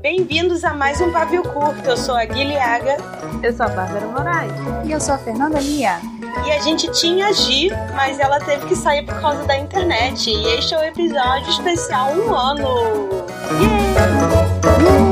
[0.00, 1.90] Bem-vindos a mais um Pavio Curto.
[1.90, 2.96] Eu sou a Guilhaga.
[3.42, 4.52] Eu sou a Bárbara Moraes.
[4.84, 6.00] E eu sou a Fernanda Lia.
[6.46, 10.30] E a gente tinha a Gi, mas ela teve que sair por causa da internet.
[10.30, 13.26] E este é o episódio especial um ano.
[13.60, 15.05] Yeah!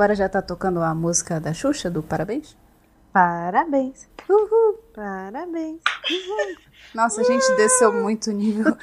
[0.00, 2.56] Agora já tá tocando a música da Xuxa, do Parabéns?
[3.12, 4.08] Parabéns.
[4.30, 4.78] Uhul.
[4.94, 5.82] Parabéns.
[6.10, 6.56] Uhul.
[6.96, 8.74] Nossa, a gente desceu muito nível.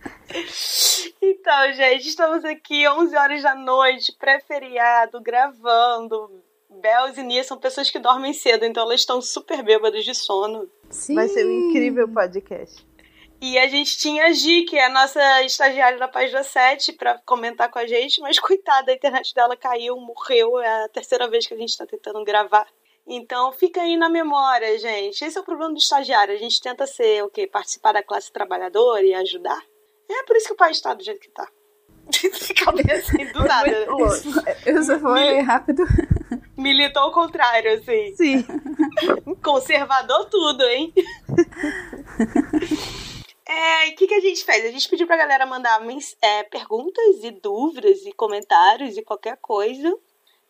[1.20, 6.42] então, gente, estamos aqui 11 horas da noite, pré-feriado, gravando.
[6.80, 10.70] Bel e Nia são pessoas que dormem cedo, então elas estão super bêbadas de sono.
[10.88, 11.16] Sim.
[11.16, 12.82] Vai ser um incrível podcast.
[13.40, 17.18] E a gente tinha a Gi, que é a nossa estagiária da página 7, para
[17.18, 21.46] comentar com a gente, mas coitada, a internet dela caiu, morreu, é a terceira vez
[21.46, 22.66] que a gente está tentando gravar.
[23.06, 25.24] Então fica aí na memória, gente.
[25.24, 26.34] Esse é o problema do estagiário.
[26.34, 27.46] A gente tenta ser o quê?
[27.46, 29.62] Participar da classe trabalhadora e ajudar.
[30.10, 32.92] É por isso que o país está do jeito que está.
[32.92, 33.86] assim, do nada.
[34.66, 35.84] Isso foi rápido.
[36.56, 38.16] Militou ao contrário, assim.
[38.16, 38.44] Sim.
[39.44, 40.92] Conservador tudo, hein?
[43.48, 44.64] É, o que, que a gente fez?
[44.64, 45.80] A gente pediu pra galera mandar
[46.20, 49.96] é, perguntas e dúvidas e comentários e qualquer coisa.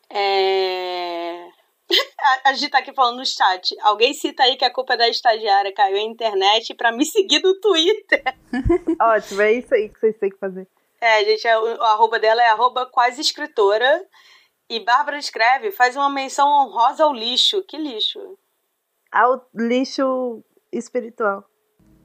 [0.09, 1.47] É...
[2.19, 3.77] A, a gente tá aqui falando no chat.
[3.81, 7.41] Alguém cita aí que a culpa é da estagiária, caiu a internet pra me seguir
[7.41, 8.25] no Twitter.
[9.01, 10.67] Ótimo, é isso aí que vocês têm que fazer.
[11.01, 14.05] É, gente, é, o, arroba dela é arroba quase escritora.
[14.69, 17.63] E Bárbara escreve, faz uma menção honrosa ao lixo.
[17.63, 18.37] Que lixo?
[19.13, 21.45] Ao lixo espiritual.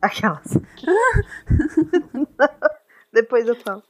[0.02, 0.58] Aquelas.
[3.14, 3.84] Depois eu falo.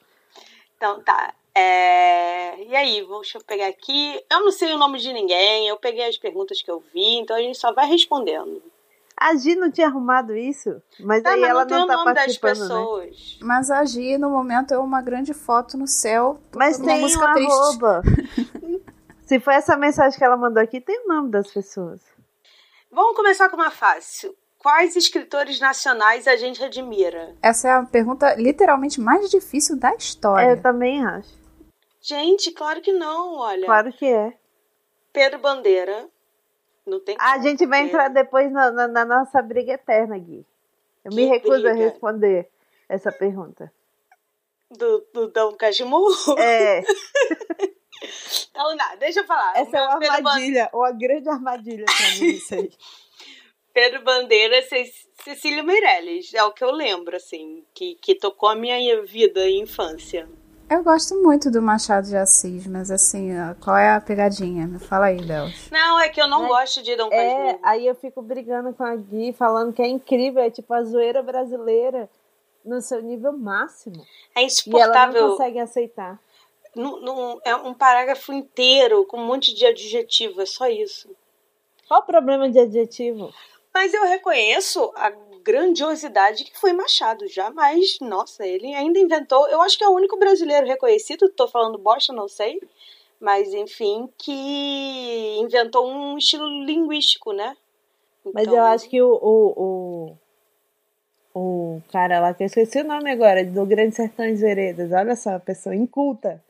[0.75, 1.33] Então tá.
[1.53, 2.63] É...
[2.63, 4.19] E aí, deixa eu pegar aqui.
[4.31, 7.35] Eu não sei o nome de ninguém, eu peguei as perguntas que eu vi, então
[7.35, 8.61] a gente só vai respondendo.
[9.15, 12.49] A Gi não tinha arrumado isso, mas tá, aí mas ela não, não tá participando,
[12.49, 12.67] das né?
[12.67, 13.37] pessoas.
[13.39, 13.45] Né?
[13.45, 16.39] Mas a Gi, no momento, é uma grande foto no céu.
[16.55, 17.51] Mas tem uma música um triste.
[17.51, 18.01] arroba.
[19.21, 22.01] Se foi essa mensagem que ela mandou aqui, tem o nome das pessoas.
[22.91, 24.35] Vamos começar com uma fácil.
[24.61, 27.35] Quais escritores nacionais a gente admira?
[27.41, 30.51] Essa é a pergunta literalmente mais difícil da história.
[30.51, 31.35] Eu também acho.
[31.99, 33.65] Gente, claro que não, olha.
[33.65, 34.37] Claro que é.
[35.11, 36.07] Pedro Bandeira.
[36.85, 40.45] Não tem A gente vai entrar depois na, na, na, nossa briga eterna, Gui.
[41.03, 41.71] Eu que me recuso briga?
[41.71, 42.47] a responder
[42.87, 43.73] essa pergunta.
[44.69, 46.37] Do, do Dom Cajimurro?
[46.37, 46.83] É.
[48.49, 49.57] então, não, deixa eu falar.
[49.57, 52.71] Essa é uma armadilha, uma grande armadilha pra mim, isso aí.
[53.73, 54.55] Pedro Bandeira,
[55.23, 59.59] Cecília Meirelles, é o que eu lembro, assim, que, que tocou a minha vida e
[59.59, 60.27] infância.
[60.71, 63.29] Eu gosto muito do Machado de Assis, mas assim,
[63.61, 64.65] qual é a pegadinha?
[64.65, 65.69] Me fala aí, Deus.
[65.69, 67.49] Não, é que eu não é, gosto de Dom Casmurro.
[67.49, 70.81] É, aí eu fico brigando com a Gui, falando que é incrível, é tipo a
[70.81, 72.09] zoeira brasileira
[72.63, 74.01] no seu nível máximo.
[74.33, 75.13] É insuportável.
[75.13, 76.19] E ela não consegue aceitar.
[77.43, 81.09] é um parágrafo inteiro com um monte de adjetivo, é só isso.
[81.85, 83.33] Qual o problema de adjetivo?
[83.73, 85.11] Mas eu reconheço a
[85.43, 87.27] grandiosidade que foi Machado.
[87.27, 89.47] Jamais, nossa, ele ainda inventou.
[89.47, 92.59] Eu acho que é o único brasileiro reconhecido, tô falando bosta, não sei.
[93.19, 97.55] Mas, enfim, que inventou um estilo linguístico, né?
[98.21, 98.31] Então...
[98.33, 100.17] Mas eu então acho que o, o,
[101.33, 105.15] o, o, cara lá, que eu esqueci o nome agora, do Grande Sertões Veredas, olha
[105.15, 106.43] só, a pessoa inculta.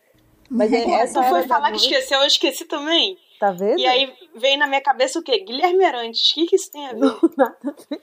[0.49, 3.17] Mas é, essa tu foi falar que esqueceu, eu esqueci também.
[3.41, 3.79] Tá vendo?
[3.79, 5.39] E aí vem na minha cabeça o quê?
[5.39, 6.29] Guilherme Arantes.
[6.29, 6.99] O que, que isso tem a ver?
[6.99, 7.99] Não, nada a ver.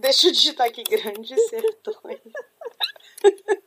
[0.00, 2.18] Deixa eu digitar aqui grandes sertões.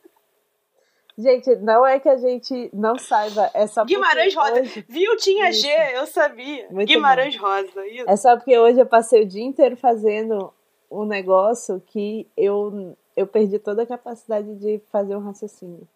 [1.17, 4.62] Gente, não é que a gente não saiba, é só Guimarães Rosa.
[4.62, 4.85] Hoje...
[4.88, 5.16] Viu?
[5.17, 5.51] Tinha.
[5.51, 6.67] G, eu sabia.
[6.69, 7.47] Muito Guimarães bom.
[7.47, 7.88] Rosa.
[7.88, 8.06] Isso.
[8.07, 10.53] É só porque hoje eu passei o dia inteiro fazendo
[10.91, 15.88] um negócio que eu, eu perdi toda a capacidade de fazer um raciocínio.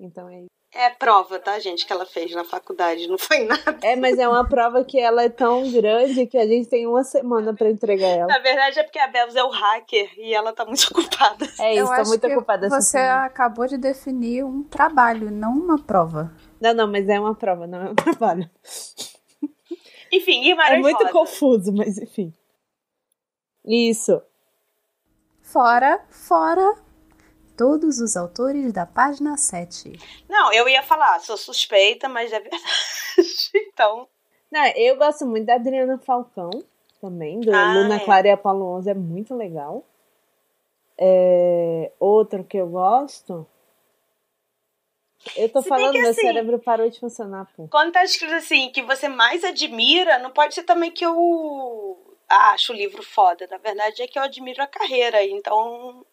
[0.00, 0.55] Então é isso.
[0.72, 3.78] É prova, tá, gente, que ela fez na faculdade, não foi nada.
[3.82, 7.02] É, mas é uma prova que ela é tão grande que a gente tem uma
[7.02, 8.26] semana para entregar ela.
[8.26, 11.46] Na verdade é porque a Bells é o hacker e ela tá muito ocupada.
[11.58, 12.68] É isso, Eu tá muito ocupada.
[12.68, 16.30] Você acabou de definir um trabalho, não uma prova.
[16.60, 18.50] Não, não, mas é uma prova, não é um trabalho.
[20.12, 21.12] Enfim, Guimarães É muito Rosa.
[21.12, 22.34] confuso, mas enfim.
[23.64, 24.20] Isso.
[25.42, 26.74] Fora, fora
[27.56, 29.92] todos os autores da página 7.
[30.28, 32.62] Não, eu ia falar, sou suspeita, mas é verdade.
[33.54, 34.08] então.
[34.50, 36.50] Não, eu gosto muito da Adriana Falcão
[37.00, 38.00] também, do ah, Luna é.
[38.00, 39.84] Clara e Apolo 11, é muito legal.
[40.98, 43.46] É, outro que eu gosto.
[45.36, 47.66] Eu tô Se falando, que meu assim- cérebro parou de funcionar, pô.
[47.68, 51.98] Quando tá escrito assim, que você mais admira, não pode ser também que eu
[52.28, 53.46] acho o livro foda.
[53.50, 55.24] Na verdade, é que eu admiro a carreira.
[55.24, 56.04] Então,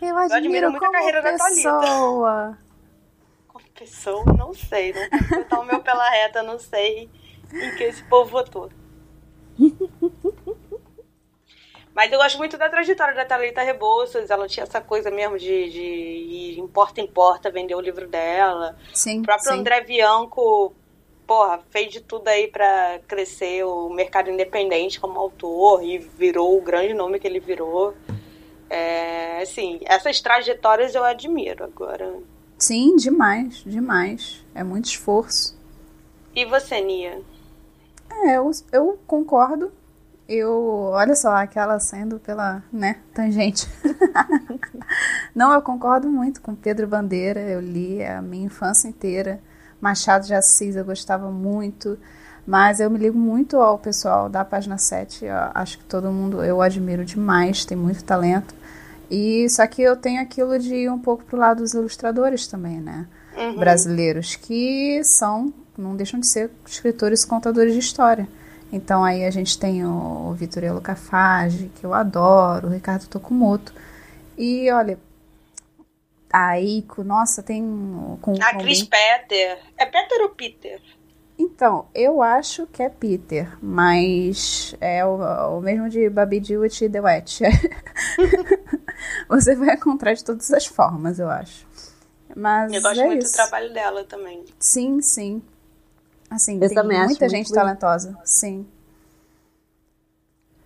[0.00, 1.54] Eu admiro admiro muito a carreira da Thalita.
[1.78, 2.58] pessoa.
[3.48, 4.92] como pessoa, não sei.
[4.92, 7.10] Não vou botar o meu pela reta, não sei
[7.52, 8.70] em que esse povo votou.
[11.94, 14.30] Mas eu gosto muito da trajetória da Thalita Rebouças.
[14.30, 18.06] Ela tinha essa coisa mesmo de, de ir em porta em porta vender o livro
[18.06, 18.76] dela.
[18.94, 19.58] Sim, O próprio sim.
[19.58, 20.72] André Bianco,
[21.26, 26.62] porra, fez de tudo aí pra crescer o mercado independente como autor e virou o
[26.62, 27.94] grande nome que ele virou.
[28.70, 32.14] É, assim, essas trajetórias eu admiro agora.
[32.58, 34.44] Sim, demais, demais.
[34.54, 35.56] É muito esforço.
[36.34, 37.20] E você, Nia?
[38.10, 39.72] É, eu, eu concordo.
[40.28, 43.66] Eu, olha só, aquela saindo pela, né, tangente.
[45.34, 47.40] Não, eu concordo muito com Pedro Bandeira.
[47.40, 49.40] Eu li a minha infância inteira.
[49.80, 51.98] Machado de Assis eu gostava muito.
[52.46, 55.24] Mas eu me ligo muito ao pessoal da página 7.
[55.24, 58.54] Eu acho que todo mundo eu admiro demais, tem muito talento.
[59.10, 62.80] E só que eu tenho aquilo de ir um pouco pro lado dos ilustradores também,
[62.80, 63.06] né?
[63.36, 63.56] Uhum.
[63.56, 68.28] brasileiros que são, não deixam de ser escritores e contadores de história.
[68.72, 73.72] Então aí a gente tem o Vitor Elo Cafage, que eu adoro, o Ricardo Tokumoto.
[74.36, 74.98] E olha,
[76.32, 77.62] a Eiko, nossa, tem
[78.20, 79.58] com A Chris bem- Petter.
[79.76, 80.80] É Petter ou Peter?
[81.38, 86.90] Então, eu acho que é Peter, mas é o, o mesmo de Babi Dewitt e
[86.90, 87.42] The Wet.
[89.28, 91.66] Você vai encontrar de todas as formas, eu acho.
[92.34, 93.32] Mas Eu gosto é muito isso.
[93.32, 94.44] do trabalho dela também.
[94.58, 95.40] Sim, sim.
[96.28, 97.54] Assim, Eu tem muita muito gente bonito.
[97.54, 98.18] talentosa.
[98.24, 98.66] Sim.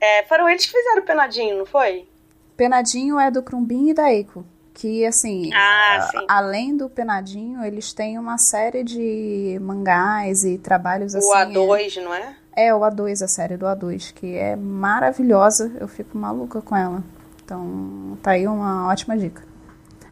[0.00, 2.08] É, foram eles que fizeram o Penadinho, não foi?
[2.56, 4.44] Penadinho é do Crumbin e da Eiko.
[4.74, 11.14] Que, assim, Ah, a- além do Penadinho, eles têm uma série de mangás e trabalhos
[11.14, 11.28] assim.
[11.28, 12.36] o A2, não é?
[12.56, 15.72] É, o A2, a série do A2, que é maravilhosa.
[15.78, 17.02] Eu fico maluca com ela.
[17.44, 19.42] Então, tá aí uma ótima dica.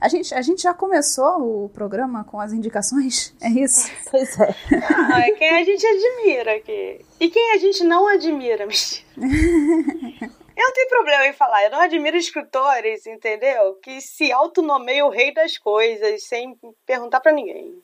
[0.00, 3.34] A gente, a gente já começou o programa com as indicações?
[3.40, 3.90] É isso?
[4.10, 4.54] Pois é.
[4.88, 7.00] Ah, é quem a gente admira aqui.
[7.20, 9.04] E quem a gente não admira, mentira.
[10.60, 13.76] Eu não tenho problema em falar, eu não admiro escritores, entendeu?
[13.76, 16.54] Que se autonomeiam o rei das coisas sem
[16.84, 17.82] perguntar pra ninguém.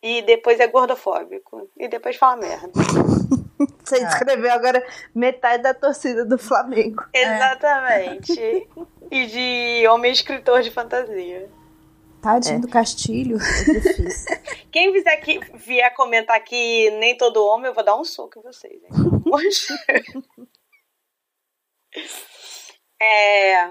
[0.00, 1.68] E depois é gordofóbico.
[1.76, 2.70] E depois fala merda.
[3.84, 7.02] Você descreveu agora metade da torcida do Flamengo.
[7.12, 8.68] Exatamente.
[9.10, 11.50] E de homem escritor de fantasia.
[12.22, 12.60] Tadinho É.
[12.60, 13.38] do Castilho.
[13.38, 14.36] É difícil.
[14.70, 18.42] Quem vier, aqui, vier comentar que nem todo homem, eu vou dar um soco em
[18.42, 18.80] vocês.
[18.84, 18.88] Hein?
[18.90, 20.48] Pelo amor de Deus.
[23.00, 23.70] é,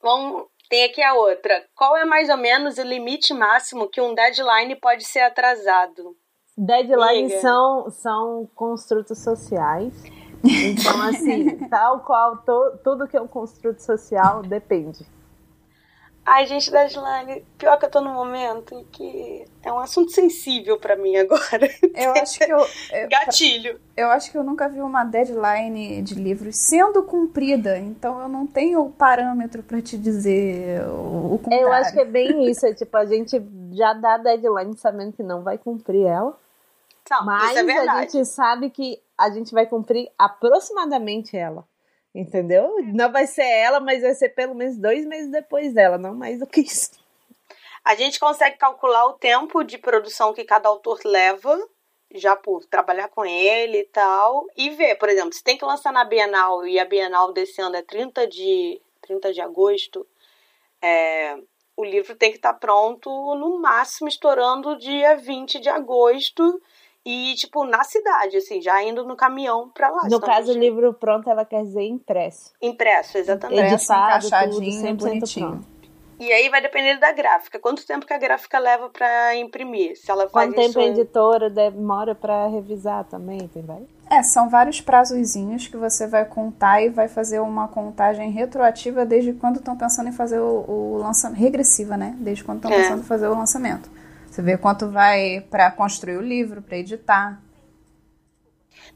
[0.00, 1.64] vamos, tem aqui a outra.
[1.74, 6.16] Qual é mais ou menos o limite máximo que um deadline pode ser atrasado?
[6.56, 9.94] Deadlines são, são construtos sociais.
[10.44, 15.06] Então, assim, tal qual to- tudo que é um construto social depende.
[16.24, 17.44] Ai, gente, deadline.
[17.58, 21.68] Pior que eu tô num momento em que é um assunto sensível pra mim agora.
[21.94, 22.58] Eu acho que eu,
[22.92, 23.80] eu, Gatilho.
[23.96, 28.46] eu acho que eu nunca vi uma deadline de livros sendo cumprida, então eu não
[28.46, 31.66] tenho parâmetro pra te dizer o, o contrário.
[31.66, 32.64] Eu acho que é bem isso.
[32.66, 33.42] É tipo, a gente
[33.72, 36.38] já dá deadline sabendo que não vai cumprir ela.
[37.10, 41.64] Não, Mas isso é a gente sabe que a gente vai cumprir aproximadamente ela.
[42.14, 42.76] Entendeu?
[42.84, 46.38] Não vai ser ela, mas vai ser pelo menos dois meses depois dela, não mais
[46.38, 46.90] do que isso.
[47.84, 51.58] A gente consegue calcular o tempo de produção que cada autor leva,
[52.14, 55.92] já por trabalhar com ele e tal, e ver, por exemplo, se tem que lançar
[55.92, 60.06] na Bienal e a Bienal desse ano é 30 de, 30 de agosto,
[60.80, 61.36] é,
[61.76, 66.60] o livro tem que estar pronto no máximo estourando dia 20 de agosto
[67.04, 70.02] e, tipo, na cidade, assim, já indo no caminhão pra lá.
[70.08, 72.52] No caso, o livro pronto, ela quer dizer impresso.
[72.60, 73.58] Impresso, exatamente.
[73.60, 75.48] Impresso, Editado, encaixadinho, tudo, 100% bonitinho.
[75.50, 75.72] pronto.
[76.20, 77.58] E aí vai depender da gráfica.
[77.58, 79.96] Quanto tempo que a gráfica leva pra imprimir?
[79.98, 83.82] Se ela faz Quanto tempo isso a editora demora pra revisar também, tem vai?
[84.08, 89.32] É, são vários prazozinhos que você vai contar e vai fazer uma contagem retroativa desde
[89.32, 91.40] quando estão pensando em fazer o, o lançamento.
[91.40, 92.14] Regressiva, né?
[92.20, 92.76] Desde quando estão É.
[92.82, 93.90] pensando em fazer o lançamento.
[94.32, 97.38] Você vê quanto vai pra construir o livro, pra editar.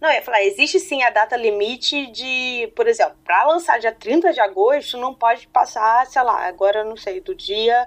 [0.00, 3.93] Não, eu ia falar, existe sim a data limite de, por exemplo, para lançar dia
[3.93, 7.87] 30 de agosto, não pode passar, sei lá, agora não sei, do dia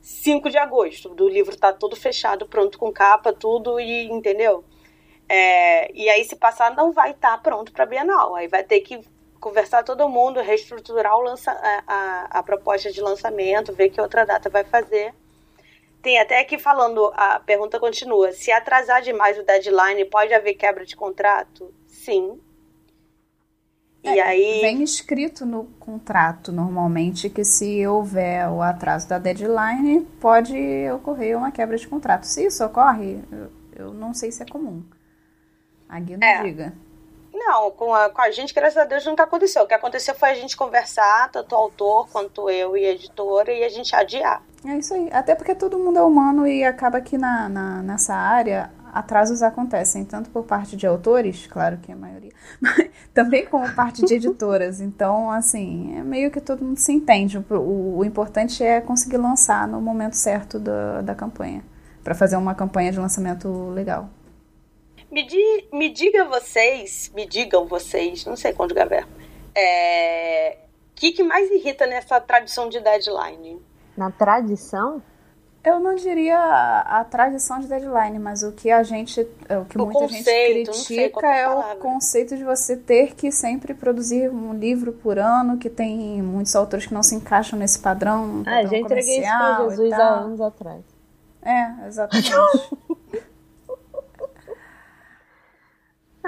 [0.00, 1.10] 5 de agosto.
[1.10, 4.64] Do livro tá todo fechado, pronto com capa, tudo, e entendeu?
[5.28, 8.34] É, e aí, se passar, não vai estar pronto para Bienal.
[8.34, 9.00] Aí vai ter que
[9.38, 14.26] conversar todo mundo, reestruturar o lança, a, a, a proposta de lançamento, ver que outra
[14.26, 15.14] data vai fazer.
[16.02, 20.84] Tem até aqui falando, a pergunta continua: se atrasar demais o deadline, pode haver quebra
[20.84, 21.72] de contrato?
[21.86, 22.40] Sim.
[24.02, 24.60] É, e aí.
[24.60, 30.56] Vem escrito no contrato, normalmente, que se houver o atraso da deadline, pode
[30.94, 32.24] ocorrer uma quebra de contrato.
[32.24, 34.84] Se isso ocorre, eu, eu não sei se é comum.
[35.88, 36.42] A guia não é.
[36.42, 36.72] diga.
[37.38, 39.62] Não, com a, com a gente, graças a Deus, nunca aconteceu.
[39.62, 43.52] O que aconteceu foi a gente conversar, tanto o autor quanto eu e a editora,
[43.52, 44.42] e a gente adiar.
[44.66, 45.08] É isso aí.
[45.12, 50.04] Até porque todo mundo é humano e acaba que na, na, nessa área atrasos acontecem,
[50.04, 54.14] tanto por parte de autores, claro que é a maioria, mas também como parte de
[54.14, 54.80] editoras.
[54.88, 57.38] Então, assim, é meio que todo mundo se entende.
[57.38, 61.62] O, o, o importante é conseguir lançar no momento certo da, da campanha,
[62.02, 64.08] para fazer uma campanha de lançamento legal.
[65.10, 69.10] Me, di, me diga vocês, me digam vocês, não sei conjugar verbo,
[69.54, 70.58] é,
[70.92, 73.60] o que, que mais irrita nessa tradição de deadline?
[73.96, 75.02] Na tradição?
[75.64, 79.76] Eu não diria a, a tradição de deadline, mas o que a gente, o que
[79.76, 84.30] o muita conceito, gente critica é, é o conceito de você ter que sempre produzir
[84.30, 88.44] um livro por ano, que tem muitos autores que não se encaixam nesse padrão.
[88.46, 90.84] Ah, já entreguei isso pra Jesus há anos atrás.
[91.42, 92.30] É, exatamente.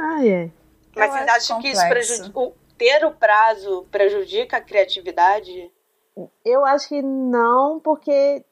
[0.01, 0.51] Ah, é.
[0.97, 5.71] Mas vocês acham que isso prejudica, ter o prazo prejudica a criatividade?
[6.45, 8.45] Eu acho que não, porque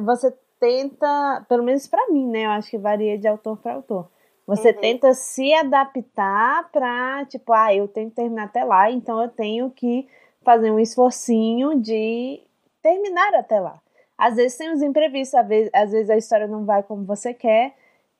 [0.00, 2.46] você tenta, pelo menos para mim, né?
[2.46, 4.08] Eu acho que varia de autor para autor.
[4.46, 4.80] Você uhum.
[4.80, 9.70] tenta se adaptar para, tipo, ah, eu tenho que terminar até lá, então eu tenho
[9.70, 10.08] que
[10.42, 12.40] fazer um esforcinho de
[12.80, 13.80] terminar até lá.
[14.16, 17.34] Às vezes tem os imprevistos, às vezes, às vezes a história não vai como você
[17.34, 17.74] quer,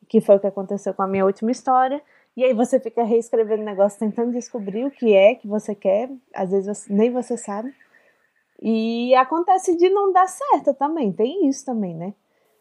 [0.08, 2.02] que foi o que aconteceu com a minha última história.
[2.36, 6.10] E aí você fica reescrevendo o negócio, tentando descobrir o que é que você quer.
[6.34, 7.72] Às vezes você, nem você sabe.
[8.60, 12.14] E acontece de não dar certo também, tem isso também, né?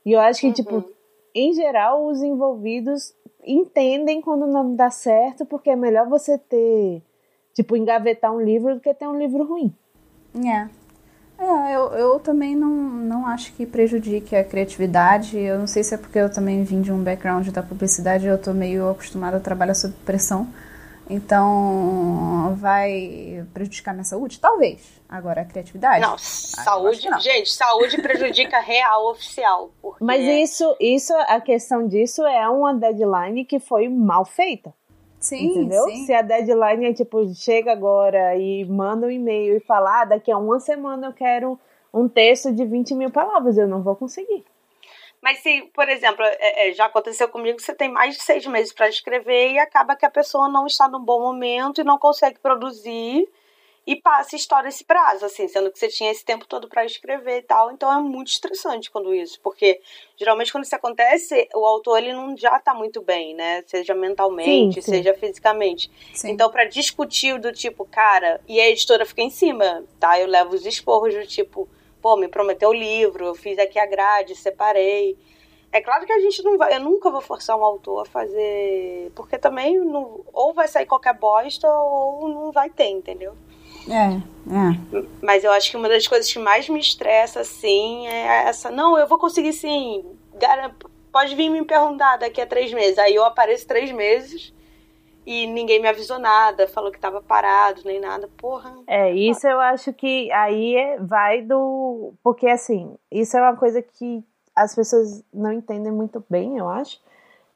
[0.06, 0.82] E eu acho que, tipo, uhum.
[0.82, 0.96] tipo,
[1.34, 3.14] em geral, os envolvidos
[3.46, 7.02] entendem quando não dá certo, porque é melhor você ter,
[7.54, 9.74] tipo, engavetar um livro do que ter um livro ruim.
[10.46, 10.70] É.
[11.38, 15.38] É, eu, eu também não, não acho que prejudique a criatividade.
[15.38, 18.38] Eu não sei se é porque eu também vim de um background da publicidade, eu
[18.38, 20.48] tô meio acostumada a trabalhar sob pressão.
[21.10, 24.40] Então, vai prejudicar minha saúde?
[24.40, 24.82] Talvez.
[25.08, 26.02] Agora, a criatividade?
[26.02, 27.08] Não, saúde.
[27.08, 27.20] Não.
[27.20, 29.70] Gente, saúde prejudica real oficial.
[29.82, 30.04] Porque...
[30.04, 34.74] Mas isso, isso, a questão disso é uma deadline que foi mal feita.
[35.26, 35.86] Sim, entendeu?
[35.86, 36.06] Sim.
[36.06, 40.32] Se a deadline é tipo, chega agora e manda um e-mail e fala, ah, daqui
[40.32, 41.60] a uma semana eu quero
[41.92, 44.46] um texto de 20 mil palavras, eu não vou conseguir.
[45.20, 48.72] Mas se, por exemplo, é, é, já aconteceu comigo, você tem mais de seis meses
[48.72, 52.38] para escrever e acaba que a pessoa não está num bom momento e não consegue
[52.38, 53.28] produzir
[53.88, 57.40] e passa história esse prazo, assim, sendo que você tinha esse tempo todo para escrever
[57.40, 57.72] e tal.
[57.72, 59.80] Então é muito estressante quando isso, porque
[60.18, 63.64] geralmente quando isso acontece, o autor ele não já tá muito bem, né?
[63.68, 64.92] Seja mentalmente, sim, sim.
[64.92, 65.92] seja fisicamente.
[66.14, 66.32] Sim.
[66.32, 70.20] Então para discutir do tipo, cara, e a editora fica em cima, tá?
[70.20, 71.70] Eu levo os esporros do tipo,
[72.02, 75.16] pô, me prometeu o livro, eu fiz aqui a grade, separei.
[75.72, 79.12] É claro que a gente não vai, eu nunca vou forçar um autor a fazer,
[79.14, 83.36] porque também não, ou vai sair qualquer bosta ou não vai ter, entendeu?
[83.90, 84.16] É,
[84.52, 85.06] é.
[85.22, 88.72] Mas eu acho que uma das coisas que mais me estressa, assim, é essa.
[88.72, 90.04] Não, eu vou conseguir sim.
[91.12, 92.98] Pode vir me perguntar daqui a três meses.
[92.98, 94.54] Aí eu apareço três meses
[95.26, 98.30] e ninguém me avisou nada, falou que tava parado, nem nada.
[98.38, 98.76] Porra.
[98.86, 102.14] É, isso eu acho que aí é, vai do.
[102.24, 104.24] Porque assim, isso é uma coisa que
[104.56, 107.00] as pessoas não entendem muito bem, eu acho.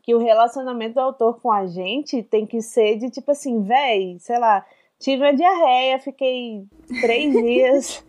[0.01, 4.17] Que o relacionamento do autor com a gente tem que ser de tipo assim, véi,
[4.19, 4.65] sei lá
[4.99, 6.65] Tive uma diarreia, fiquei
[7.01, 8.03] três dias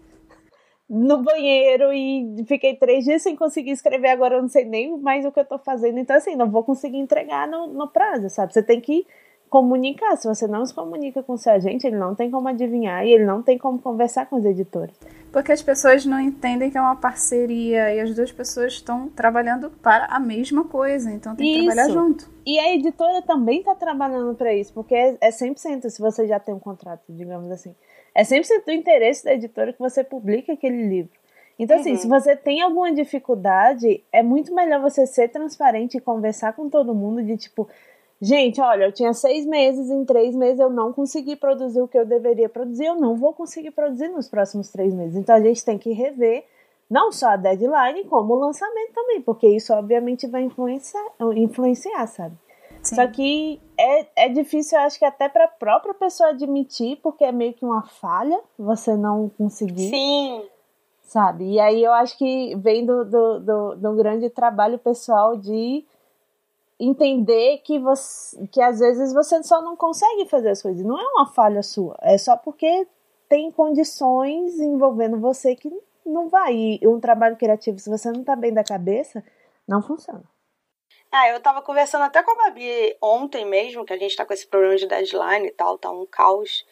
[0.89, 4.09] no banheiro e fiquei três dias sem conseguir escrever.
[4.09, 5.99] Agora eu não sei nem mais o que eu tô fazendo.
[5.99, 8.53] Então, assim, não vou conseguir entregar no, no prazo, sabe?
[8.53, 9.07] Você tem que
[9.51, 10.17] comunicar.
[10.17, 13.25] Se você não se comunica com seu agente, ele não tem como adivinhar e ele
[13.25, 14.95] não tem como conversar com os editores.
[15.33, 19.71] Porque as pessoas não entendem que é uma parceria e as duas pessoas estão trabalhando
[19.71, 21.67] para a mesma coisa, então tem que isso.
[21.67, 22.31] trabalhar junto.
[22.47, 26.55] E a editora também está trabalhando para isso, porque é 100% se você já tem
[26.55, 27.75] um contrato, digamos assim.
[28.15, 31.21] É 100% do interesse da editora que você publique aquele livro.
[31.61, 31.83] Então, uhum.
[31.83, 32.19] assim, se uhum.
[32.19, 37.23] você tem alguma dificuldade, é muito melhor você ser transparente e conversar com todo mundo
[37.23, 37.69] de tipo,
[38.21, 41.99] Gente, olha, eu tinha seis meses, em três meses eu não consegui produzir o que
[41.99, 45.17] eu deveria produzir, eu não vou conseguir produzir nos próximos três meses.
[45.17, 46.45] Então a gente tem que rever
[46.89, 51.03] não só a deadline, como o lançamento também, porque isso obviamente vai influenciar,
[51.35, 52.35] influenciar sabe?
[52.83, 52.97] Sim.
[52.97, 57.25] Só que é, é difícil, eu acho que até para a própria pessoa admitir, porque
[57.25, 59.89] é meio que uma falha você não conseguir.
[59.89, 60.43] Sim.
[61.05, 61.53] sabe?
[61.53, 65.85] E aí eu acho que vem do, do, do, do grande trabalho pessoal de
[66.81, 70.85] entender que você que às vezes você só não consegue fazer as coisas.
[70.85, 72.87] Não é uma falha sua, é só porque
[73.29, 75.71] tem condições envolvendo você que
[76.05, 76.79] não vai.
[76.81, 79.23] E um trabalho criativo, se você não tá bem da cabeça,
[79.69, 80.25] não funciona.
[81.13, 84.33] Ah, eu tava conversando até com a Babi ontem mesmo, que a gente tá com
[84.33, 86.65] esse problema de deadline e tal, tá um caos.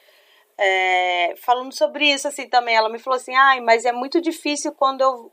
[0.57, 2.75] É, falando sobre isso, assim, também.
[2.75, 5.33] Ela me falou assim, ai, mas é muito difícil quando eu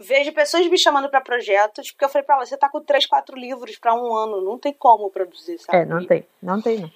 [0.00, 3.04] vejo pessoas me chamando para projetos, porque eu falei pra ela, você tá com três,
[3.04, 5.78] quatro livros para um ano, não tem como produzir, sabe?
[5.78, 6.90] É, não tem, não tem não.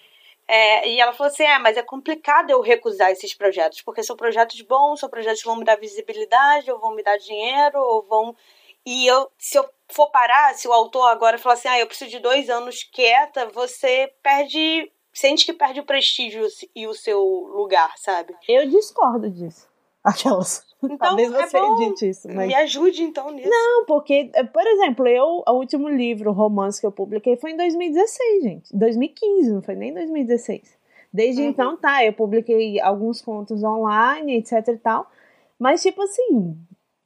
[0.49, 4.17] É, e ela falou assim: é, mas é complicado eu recusar esses projetos, porque são
[4.17, 8.03] projetos bons, são projetos que vão me dar visibilidade, ou vão me dar dinheiro, ou
[8.03, 8.37] vão.
[8.85, 12.11] E eu, se eu for parar, se o autor agora falar assim, ah, eu preciso
[12.11, 14.91] de dois anos quieta, você perde.
[15.13, 16.45] Sente que perde o prestígio
[16.75, 18.35] e o seu lugar, sabe?
[18.49, 19.69] Eu discordo disso.
[20.05, 20.63] Aquelas.
[20.83, 21.83] Então, Talvez é você bom.
[21.83, 22.47] edite isso, mas.
[22.47, 23.49] Me ajude então nisso.
[23.49, 27.57] Não, porque, eh, por exemplo, eu, o último livro, romance que eu publiquei foi em
[27.57, 28.77] 2016, gente.
[28.77, 30.77] 2015, não foi nem 2016.
[31.13, 31.49] Desde Uhum.
[31.49, 35.11] então, tá, eu publiquei alguns contos online, etc e tal.
[35.59, 36.59] Mas, tipo assim,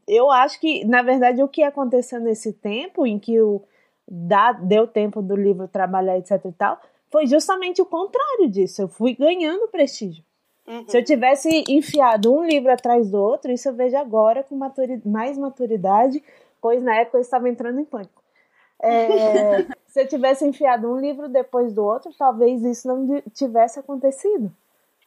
[0.09, 3.62] eu acho que, na verdade, o que aconteceu nesse tempo, em que o
[4.11, 8.83] dá, deu tempo do livro trabalhar, etc e tal, foi justamente o contrário disso.
[8.83, 10.25] Eu fui ganhando prestígio.
[10.68, 10.84] Uhum.
[10.87, 15.00] Se eu tivesse enfiado um livro atrás do outro, isso eu vejo agora com maturi-
[15.04, 16.22] mais maturidade,
[16.60, 18.22] pois na época eu estava entrando em pânico.
[18.80, 24.52] É, se eu tivesse enfiado um livro depois do outro, talvez isso não tivesse acontecido,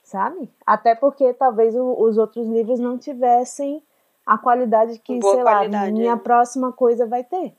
[0.04, 0.50] sabe?
[0.66, 3.82] Até porque talvez o- os outros livros não tivessem
[4.26, 6.18] a qualidade que, Boa sei qualidade, lá, minha é.
[6.18, 7.54] próxima coisa vai ter.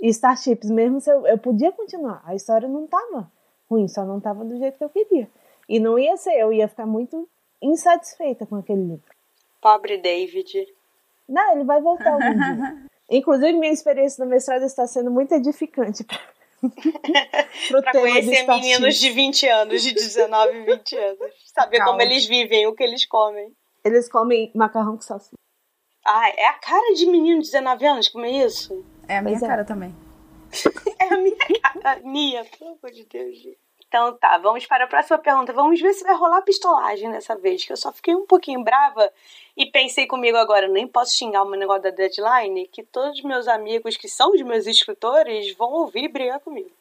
[0.00, 3.30] E Starships, mesmo se eu, eu podia continuar, a história não estava
[3.70, 5.28] ruim, só não estava do jeito que eu queria.
[5.68, 7.28] E não ia ser, eu ia ficar muito
[7.64, 9.14] insatisfeita com aquele livro.
[9.60, 10.66] Pobre David.
[11.28, 12.76] Não, ele vai voltar algum dia.
[13.10, 16.20] Inclusive, minha experiência no mestrado está sendo muito edificante para
[17.92, 21.32] conhecer meninos de 20 anos, de 19 e 20 anos.
[21.54, 21.92] Saber Calma.
[21.92, 23.54] como eles vivem, o que eles comem.
[23.84, 25.36] Eles comem macarrão com salsicha.
[26.06, 28.84] Ah, é a cara de menino de 19 anos comer isso?
[29.08, 29.46] É a minha Pois é.
[29.46, 29.94] cara também.
[31.00, 31.36] É a minha
[31.82, 32.00] cara.
[32.00, 33.36] Nia, pelo amor de Deus.
[33.36, 33.58] gente.
[33.94, 35.52] Então tá, vamos para a próxima pergunta.
[35.52, 39.08] Vamos ver se vai rolar pistolagem dessa vez, que eu só fiquei um pouquinho brava
[39.56, 43.22] e pensei comigo agora, nem posso xingar o meu negócio da deadline, que todos os
[43.22, 46.72] meus amigos que são os meus escritores vão ouvir e brigar comigo.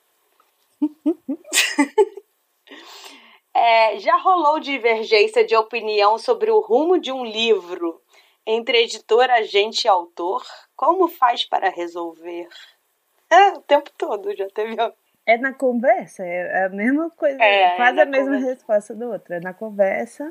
[3.55, 8.01] É, já rolou divergência de opinião sobre o rumo de um livro
[8.47, 10.43] entre editor, agente e autor?
[10.75, 12.49] Como faz para resolver?
[13.29, 14.75] É, o tempo todo já teve.
[15.25, 18.47] É na conversa, é a mesma coisa, É, quase na a mesma conversa.
[18.49, 19.33] resposta do outro.
[19.33, 20.29] É na conversa.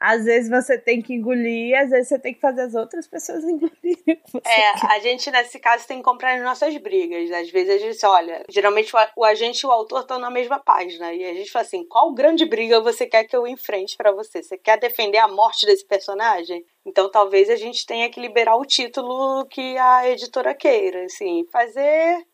[0.00, 3.42] Às vezes você tem que engolir, às vezes você tem que fazer as outras pessoas
[3.50, 4.20] engolirem.
[4.44, 4.92] É, quer.
[4.92, 7.28] a gente nesse caso tem que comprar as nossas brigas.
[7.32, 10.30] Às vezes a gente olha, geralmente o a- o agente e o autor estão na
[10.30, 11.12] mesma página.
[11.12, 14.40] E a gente fala assim: qual grande briga você quer que eu enfrente pra você?
[14.40, 16.64] Você quer defender a morte desse personagem?
[16.86, 22.24] Então talvez a gente tenha que liberar o título que a editora queira, assim, fazer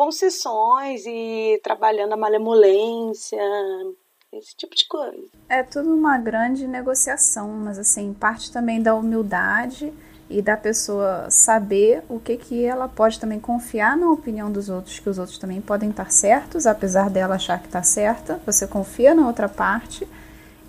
[0.00, 3.38] concessões e trabalhando a malemolência,
[4.32, 5.26] esse tipo de coisa.
[5.46, 9.92] É tudo uma grande negociação, mas assim, parte também da humildade
[10.30, 14.98] e da pessoa saber o que que ela pode também confiar na opinião dos outros,
[14.98, 18.40] que os outros também podem estar certos, apesar dela achar que está certa.
[18.46, 20.08] Você confia na outra parte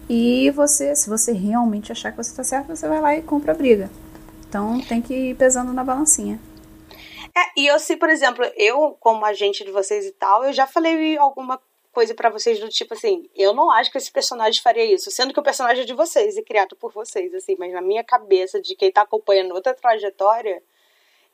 [0.09, 3.53] e você, se você realmente achar que você está certo, você vai lá e compra
[3.53, 3.89] a briga.
[4.49, 6.37] Então tem que ir pesando na balancinha.
[7.35, 10.67] É, e eu sei, por exemplo, eu, como agente de vocês e tal, eu já
[10.67, 11.59] falei alguma
[11.91, 15.33] coisa pra vocês do tipo assim, eu não acho que esse personagem faria isso, sendo
[15.33, 18.61] que o personagem é de vocês e criado por vocês, assim, mas na minha cabeça,
[18.61, 20.63] de quem tá acompanhando outra trajetória,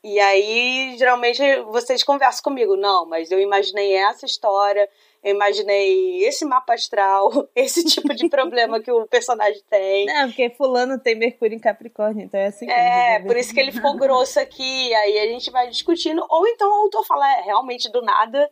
[0.02, 4.88] e aí geralmente vocês conversam comigo, não, mas eu imaginei essa história,
[5.22, 10.06] eu imaginei esse mapa astral, esse tipo de problema que o personagem tem.
[10.06, 13.60] Não, porque fulano tem Mercúrio em Capricórnio, então é assim que É, por isso que
[13.60, 14.94] ele ficou grosso aqui.
[14.94, 16.24] Aí a gente vai discutindo.
[16.28, 18.50] Ou então o autor fala, é, realmente do nada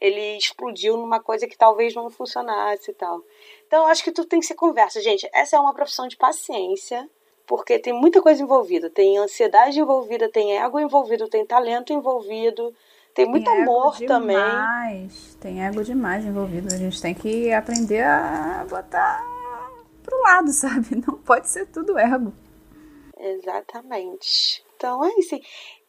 [0.00, 3.22] ele explodiu numa coisa que talvez não funcionasse e tal.
[3.66, 5.28] Então eu acho que tudo tem que ser conversa, gente.
[5.32, 7.08] Essa é uma profissão de paciência,
[7.46, 8.90] porque tem muita coisa envolvida.
[8.90, 12.74] Tem ansiedade envolvida, tem ego envolvido, tem talento envolvido,
[13.14, 14.36] tem muito Tem ego amor também.
[14.36, 16.74] demais, Tem ego demais envolvido.
[16.74, 19.22] A gente tem que aprender a botar
[20.02, 21.02] pro lado, sabe?
[21.06, 22.32] Não pode ser tudo ego.
[23.16, 24.64] Exatamente.
[24.76, 25.38] Então é isso.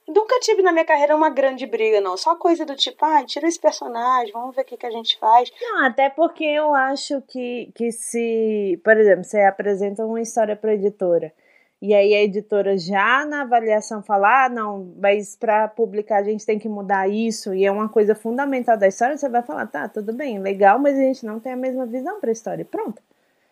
[0.08, 2.16] Nunca tive na minha carreira uma grande briga, não.
[2.16, 5.18] Só coisa do tipo, ah, tira esse personagem, vamos ver o que, que a gente
[5.18, 5.52] faz.
[5.60, 10.76] Não, até porque eu acho que, que se, por exemplo, você apresenta uma história para
[10.76, 11.34] editora
[11.82, 16.46] E aí a editora já na avaliação fala, ah, não, mas para publicar a gente
[16.46, 19.88] tem que mudar isso, e é uma coisa fundamental da história, você vai falar, tá,
[19.88, 22.66] tudo bem, legal, mas a gente não tem a mesma visão para a história.
[22.66, 23.02] Pronto.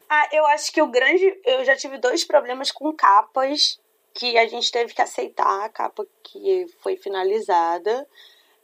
[0.09, 1.39] Ah, eu acho que o grande.
[1.43, 3.79] Eu já tive dois problemas com capas
[4.13, 8.07] que a gente teve que aceitar, a capa que foi finalizada.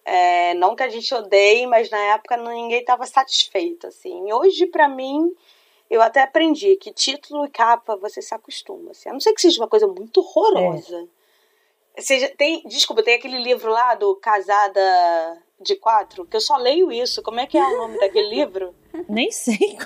[0.05, 4.31] É, não que a gente odeie, mas na época ninguém estava satisfeito, assim.
[4.31, 5.35] Hoje, para mim,
[5.89, 8.91] eu até aprendi que título e capa você se acostuma.
[8.91, 9.09] Assim.
[9.09, 11.07] A não ser que seja uma coisa muito horrorosa.
[11.95, 12.01] É.
[12.01, 16.91] Seja, tem, desculpa, tem aquele livro lá do Casada de Quatro, que eu só leio
[16.91, 17.21] isso.
[17.21, 18.73] Como é que é o nome daquele livro?
[19.09, 19.77] Nem sei.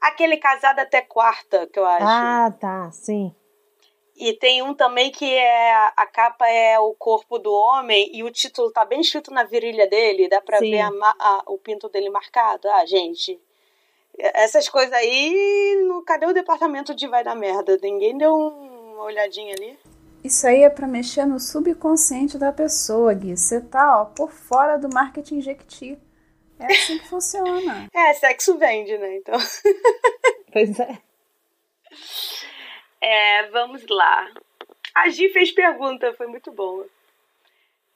[0.00, 2.06] Aquele Casada até Quarta, que eu acho.
[2.06, 3.34] Ah, tá, sim.
[4.20, 8.30] E tem um também que é a capa é o corpo do homem e o
[8.30, 10.72] título tá bem escrito na virilha dele, dá pra Sim.
[10.72, 12.68] ver a, a, o pinto dele marcado.
[12.68, 13.40] Ah, gente,
[14.34, 17.78] essas coisas aí, no, cadê o departamento de vai dar merda?
[17.82, 19.78] Ninguém deu uma olhadinha ali?
[20.22, 23.36] Isso aí é para mexer no subconsciente da pessoa, Gui.
[23.36, 25.98] Você tá, ó, por fora do marketing Jequiti.
[26.58, 27.88] É assim que funciona.
[27.94, 29.16] É, sexo vende, né?
[29.16, 29.38] Então.
[30.52, 30.98] pois é.
[33.00, 34.30] É, vamos lá.
[34.94, 36.86] A Gi fez pergunta, foi muito boa.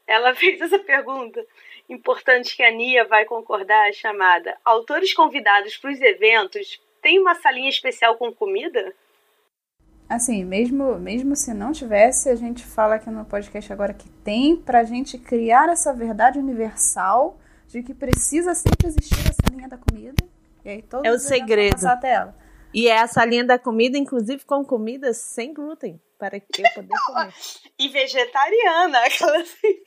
[0.07, 1.45] Ela fez essa pergunta
[1.89, 7.69] importante que a Nia vai concordar, chamada Autores convidados para os eventos tem uma salinha
[7.69, 8.95] especial com comida?
[10.09, 14.57] Assim, mesmo, mesmo se não tivesse, a gente fala aqui no podcast agora que tem
[14.57, 19.77] para a gente criar essa verdade universal de que precisa sempre existir essa linha da
[19.77, 20.25] comida.
[20.65, 21.75] E aí todos é o segredo.
[21.75, 22.35] Passar até ela.
[22.73, 26.95] E é essa linha da comida, inclusive com comidas sem glúten, para que eu poder
[27.07, 27.35] comer.
[27.79, 29.83] e vegetariana, aquela assim.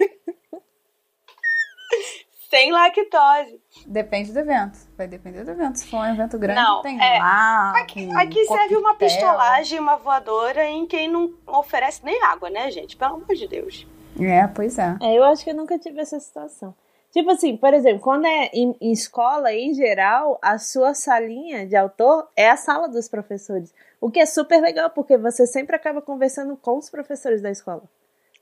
[2.49, 3.61] Sem lactose.
[3.85, 4.79] Depende do evento.
[4.97, 5.79] Vai depender do evento.
[5.79, 7.73] Se for um evento grande, não, tem é, lá.
[7.77, 12.95] Aqui, aqui serve uma pistolagem, uma voadora em quem não oferece nem água, né, gente?
[12.95, 13.87] Pelo amor de Deus.
[14.19, 14.97] É, pois é.
[15.01, 16.73] é eu acho que eu nunca tive essa situação.
[17.11, 21.75] Tipo assim, por exemplo, quando é em, em, escola, em geral, a sua salinha de
[21.75, 23.73] autor é a sala dos professores.
[23.99, 27.83] O que é super legal, porque você sempre acaba conversando com os professores da escola.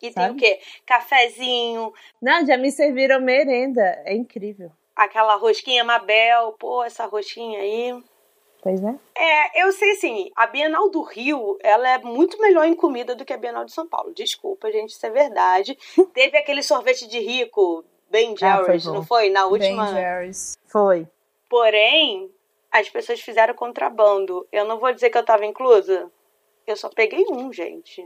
[0.02, 0.28] E sabe?
[0.28, 0.62] tem o quê?
[0.86, 1.94] Cafezinho.
[2.22, 3.82] Não, já me serviram merenda.
[4.06, 4.72] É incrível.
[4.96, 6.54] Aquela rosquinha Mabel.
[6.60, 8.04] Pô, essa rosquinha aí.
[8.62, 8.96] Pois é.
[9.16, 13.24] É, eu sei assim, a Bienal do Rio, ela é muito melhor em comida do
[13.24, 14.12] que a Bienal de São Paulo.
[14.12, 15.78] Desculpa, gente, isso é verdade.
[16.16, 19.30] Teve aquele sorvete de rico, Ben ah, Jerry's, ah, não foi?
[19.30, 19.86] Na última.
[19.86, 20.58] Ben Jerry's.
[20.66, 21.08] Foi.
[21.48, 22.32] Porém,
[22.72, 24.48] as pessoas fizeram contrabando.
[24.52, 26.12] Eu não vou dizer que eu tava inclusa.
[26.66, 28.04] Eu só peguei um, gente.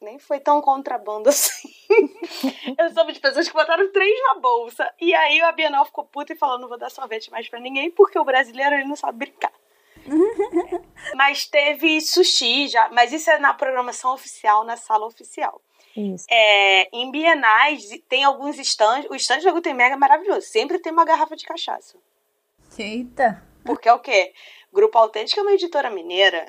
[0.00, 1.68] Nem foi tão contrabando assim.
[2.78, 4.92] eu soube de pessoas que botaram três na bolsa.
[5.00, 7.90] E aí a Bienal ficou puta e falou: não vou dar sorvete mais pra ninguém,
[7.90, 9.52] porque o brasileiro ele não sabe brincar.
[11.14, 12.88] mas teve sushi já.
[12.90, 15.60] Mas isso é na programação oficial, na sala oficial.
[15.96, 16.26] Isso.
[16.30, 19.10] É, em bienais, tem alguns stands.
[19.10, 20.46] O stand da Gutenberg é maravilhoso.
[20.46, 21.98] Sempre tem uma garrafa de cachaça.
[22.78, 23.42] Eita!
[23.64, 24.32] Porque é o quê?
[24.72, 26.46] Grupo Autêntico é uma editora mineira.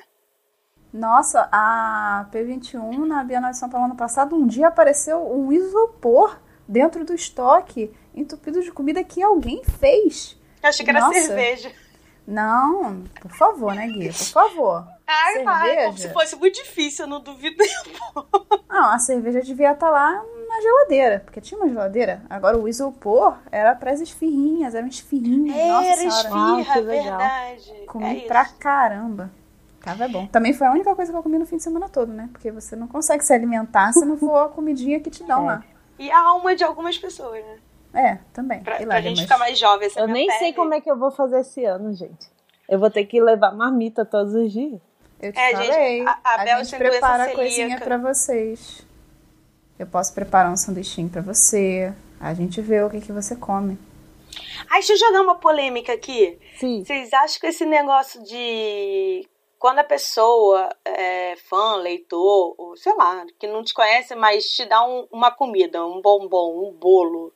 [0.91, 6.39] Nossa, a P21 na Bienal de São Paulo ano passado, um dia apareceu um isopor
[6.67, 10.37] dentro do estoque entupido de comida que alguém fez.
[10.61, 11.19] Eu achei que era Nossa.
[11.19, 11.71] cerveja.
[12.27, 14.07] Não, por favor, né, Gui?
[14.07, 14.87] Por favor.
[15.07, 15.51] Ai, cerveja.
[15.51, 17.63] Ai, como se fosse muito difícil, eu não duvido.
[18.69, 22.21] Não, a cerveja devia estar tá lá na geladeira, porque tinha uma geladeira.
[22.29, 25.57] Agora o isopor era para as esfirrinhas, eram esfirrinhas.
[25.57, 27.73] Era Nossa esfirra, ah, verdade.
[27.87, 29.31] Comi é pra caramba.
[29.81, 30.27] Tava bom.
[30.27, 32.29] Também foi a única coisa que eu comi no fim de semana todo, né?
[32.31, 35.45] Porque você não consegue se alimentar se não for a comidinha que te dão é.
[35.45, 35.63] lá.
[35.97, 37.57] E a alma de algumas pessoas, né?
[37.93, 38.61] É, também.
[38.61, 39.21] Pra, pra gente mas...
[39.21, 39.89] ficar mais jovem.
[39.95, 40.39] Eu nem pele.
[40.39, 42.27] sei como é que eu vou fazer esse ano, gente.
[42.67, 44.79] Eu vou ter que levar marmita todos os dias.
[45.19, 45.71] Eu te é, falei.
[45.71, 48.85] Gente, a, a, a gente prepara a coisinha para vocês.
[49.77, 51.93] Eu posso preparar um sanduichinho para você.
[52.19, 53.77] A gente vê o que, que você come.
[54.69, 56.37] Ai, deixa eu jogar uma polêmica aqui.
[56.59, 56.83] Sim.
[56.85, 59.27] Vocês acham que esse negócio de
[59.59, 64.65] quando a pessoa é fã, leitor, ou sei lá, que não te conhece, mas te
[64.65, 67.33] dá um, uma comida, um bombom, um bolo,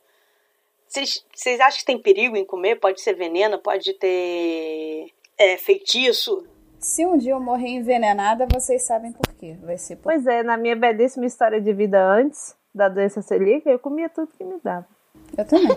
[0.88, 2.76] vocês acham que tem perigo em comer?
[2.76, 6.46] Pode ser veneno, pode ter é, feitiço?
[6.78, 9.56] Se um dia eu morrer envenenada, vocês sabem por quê.
[9.62, 10.04] Vai ser por...
[10.04, 14.28] Pois é, na minha belíssima história de vida antes da doença celíaca, eu comia tudo
[14.36, 14.86] que me dava.
[15.36, 15.76] Eu também.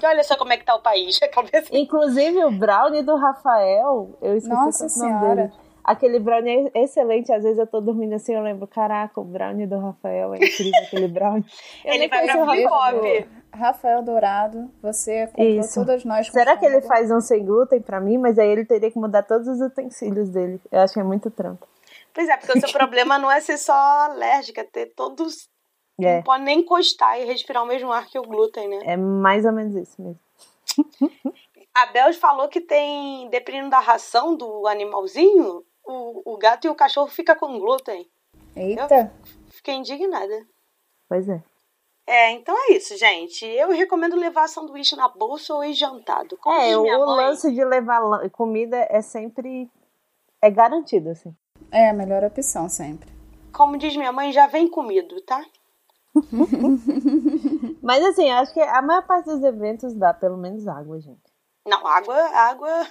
[0.00, 1.18] E olha só como é que tá o país.
[1.72, 5.34] Inclusive o brownie do Rafael, eu esqueci Nossa o nome senhora.
[5.34, 5.67] dele.
[5.88, 7.32] Aquele brownie é excelente.
[7.32, 10.82] Às vezes eu tô dormindo assim, eu lembro, caraca, o brownie do Rafael é incrível,
[10.86, 11.46] aquele brownie.
[11.82, 13.28] Eu ele vai pra flip pop.
[13.50, 15.80] Rafael Dourado, você comprou Isso.
[15.80, 16.26] todas nós.
[16.28, 18.18] Será que ele faz um sem glúten pra mim?
[18.18, 20.60] Mas aí ele teria que mudar todos os utensílios dele.
[20.70, 21.66] Eu acho que é muito trampo.
[22.12, 25.48] Pois é, porque o seu problema não é ser só alérgica, é ter todos.
[25.98, 26.16] É.
[26.16, 28.80] Não pode nem encostar e respirar o mesmo ar que o glúten, né?
[28.84, 30.20] É mais ou menos isso mesmo.
[31.74, 36.74] A Bel falou que tem, dependendo da ração do animalzinho, o, o gato e o
[36.74, 38.08] cachorro ficam com glúten.
[38.54, 39.12] Eita!
[39.46, 40.46] Eu fiquei indignada.
[41.08, 41.42] Pois é.
[42.06, 43.44] É, então é isso, gente.
[43.44, 46.36] Eu recomendo levar sanduíche na bolsa ou ir jantado.
[46.38, 49.70] Como é, o mãe, lance de levar comida é sempre.
[50.40, 51.34] É garantido, assim.
[51.70, 53.10] É a melhor opção, sempre.
[53.52, 55.44] Como diz minha mãe, já vem comido, tá?
[57.82, 61.20] Mas assim, acho que a maior parte dos eventos dá pelo menos água, gente.
[61.66, 62.86] Não, água, água.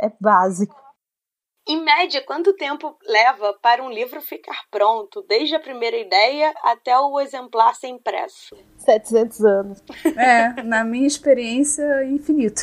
[0.00, 0.87] É básico.
[1.68, 6.98] Em média, quanto tempo leva para um livro ficar pronto, desde a primeira ideia até
[6.98, 8.56] o exemplar ser impresso?
[8.78, 9.84] 700 anos.
[10.16, 12.62] É, na minha experiência, infinito.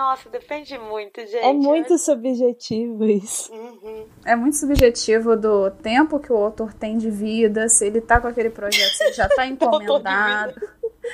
[0.00, 1.44] Nossa, depende muito, gente.
[1.44, 3.52] É muito subjetivo isso.
[3.52, 4.06] Uhum.
[4.24, 8.28] É muito subjetivo do tempo que o autor tem de vida, se ele tá com
[8.28, 10.54] aquele projeto, se ele já tá encomendado.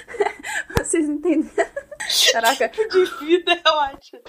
[0.77, 1.71] Vocês entenderam?
[2.33, 2.69] Caraca.
[2.69, 4.21] Tipo de vida é ótimo.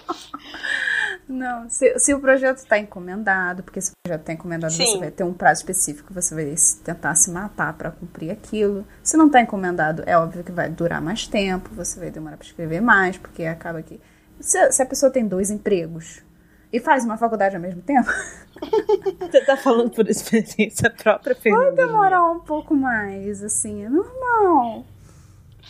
[1.28, 4.86] Não, se, se o projeto está encomendado, porque se o projeto está encomendado, Sim.
[4.86, 8.86] você vai ter um prazo específico, você vai tentar se matar para cumprir aquilo.
[9.04, 12.48] Se não está encomendado, é óbvio que vai durar mais tempo, você vai demorar para
[12.48, 14.00] escrever mais, porque acaba que.
[14.40, 16.24] Se, se a pessoa tem dois empregos
[16.72, 18.10] e faz uma faculdade ao mesmo tempo.
[19.20, 21.76] Você tá falando por experiência própria, Fernanda?
[21.76, 24.86] Vai demorar um pouco mais, assim, é normal.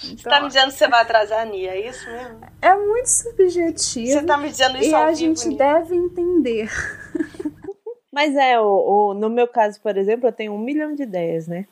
[0.04, 2.40] Então, você tá me dizendo que você vai atrasar a Nia, é isso mesmo?
[2.62, 4.12] É muito subjetivo.
[4.12, 5.58] Você tá me dizendo isso E a gente Nia.
[5.58, 6.70] deve entender.
[8.12, 8.66] Mas é, o,
[9.10, 11.68] o, no meu caso, por exemplo, eu tenho um milhão de ideias, né?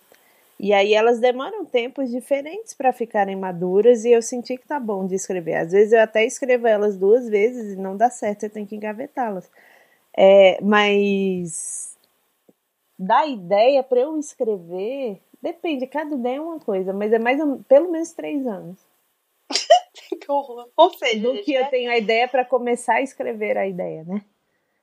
[0.60, 5.06] E aí elas demoram tempos diferentes para ficarem maduras e eu senti que tá bom
[5.06, 5.56] de escrever.
[5.56, 8.76] Às vezes eu até escrevo elas duas vezes e não dá certo, você tem que
[8.76, 9.50] engavetá-las.
[10.18, 11.98] É, mas
[12.98, 17.92] da ideia para eu escrever Depende, cada ideia é uma coisa, mas é mais pelo
[17.92, 18.80] menos três anos.
[20.20, 20.68] que horror.
[20.76, 24.26] Ou seja, do que eu tenho a ideia para começar a escrever a ideia, né?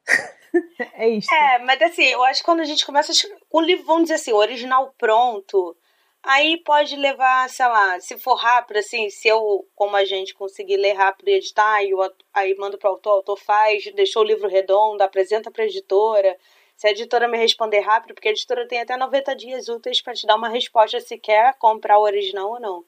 [0.95, 1.35] é isso.
[1.35, 3.11] É, mas assim, eu acho que quando a gente começa
[3.51, 5.77] o livro, vamos dizer assim, o original pronto,
[6.23, 10.77] aí pode levar, sei lá, se for rápido, assim, se eu, como a gente, conseguir
[10.77, 11.99] ler rápido e editar, eu,
[12.33, 15.67] aí mando para o autor, o autor faz, deixou o livro redondo, apresenta para a
[15.67, 16.39] editora
[16.83, 20.15] se a editora me responder rápido, porque a editora tem até 90 dias úteis para
[20.15, 22.85] te dar uma resposta se quer comprar o original ou não.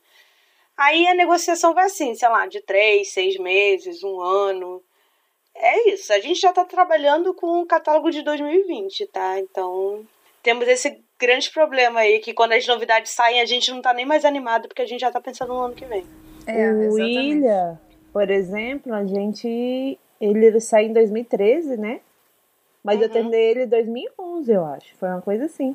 [0.76, 4.82] Aí a negociação vai assim, sei lá, de três, seis meses, um ano.
[5.54, 6.12] É isso.
[6.12, 9.38] A gente já está trabalhando com o catálogo de 2020, tá?
[9.38, 10.04] Então
[10.42, 14.04] temos esse grande problema aí que quando as novidades saem a gente não está nem
[14.04, 16.04] mais animado porque a gente já está pensando no ano que vem.
[16.48, 17.80] É, o Ilha,
[18.12, 22.00] por exemplo, a gente ele sai em 2013, né?
[22.84, 23.04] Mas uhum.
[23.04, 24.94] eu terminei ele em 2011, eu acho.
[24.98, 25.74] Foi uma coisa assim.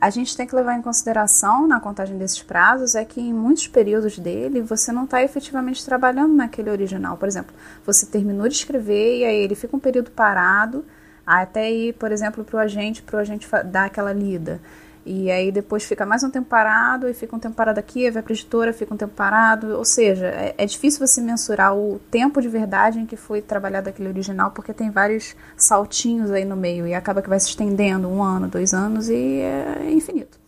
[0.00, 3.68] A gente tem que levar em consideração na contagem desses prazos é que em muitos
[3.68, 7.16] períodos dele você não está efetivamente trabalhando naquele original.
[7.18, 10.84] Por exemplo, você terminou de escrever e aí ele fica um período parado
[11.24, 14.58] até ir, por exemplo, para o agente, para o agente dar aquela lida.
[15.04, 18.22] E aí depois fica mais um tempo parado, e fica um tempo parado aqui, vai
[18.22, 19.78] para a editora, fica um tempo parado.
[19.78, 23.88] Ou seja, é, é, difícil você mensurar o tempo de verdade em que foi trabalhado
[23.88, 28.08] aquele original, porque tem vários saltinhos aí no meio, e acaba que vai se estendendo
[28.08, 30.38] um ano, dois anos, e é infinito.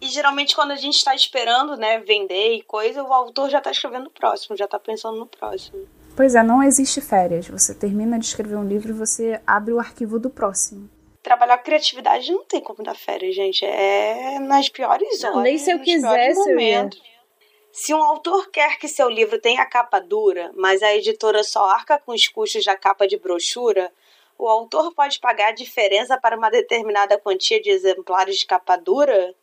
[0.00, 3.70] E geralmente quando a gente está esperando, né, vender e coisa, o autor já está
[3.70, 5.78] escrevendo o próximo, já está pensando no próximo.
[6.16, 7.48] Pois é, não existe férias.
[7.48, 10.88] Você termina de escrever um livro e você abre o arquivo do próximo
[11.22, 13.64] trabalhar criatividade não tem como dar férias, gente.
[13.64, 15.42] É nas piores horas.
[15.42, 16.50] nem se eu quisesse.
[16.50, 16.90] Eu
[17.72, 21.98] se um autor quer que seu livro tenha capa dura, mas a editora só arca
[21.98, 23.92] com os custos da capa de brochura,
[24.36, 29.34] o autor pode pagar a diferença para uma determinada quantia de exemplares de capa dura?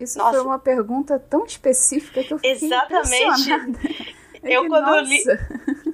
[0.00, 0.38] Isso Nossa.
[0.38, 3.50] foi uma pergunta tão específica que eu fiquei Exatamente.
[4.42, 5.02] Eu, quando Nossa.
[5.02, 5.22] li,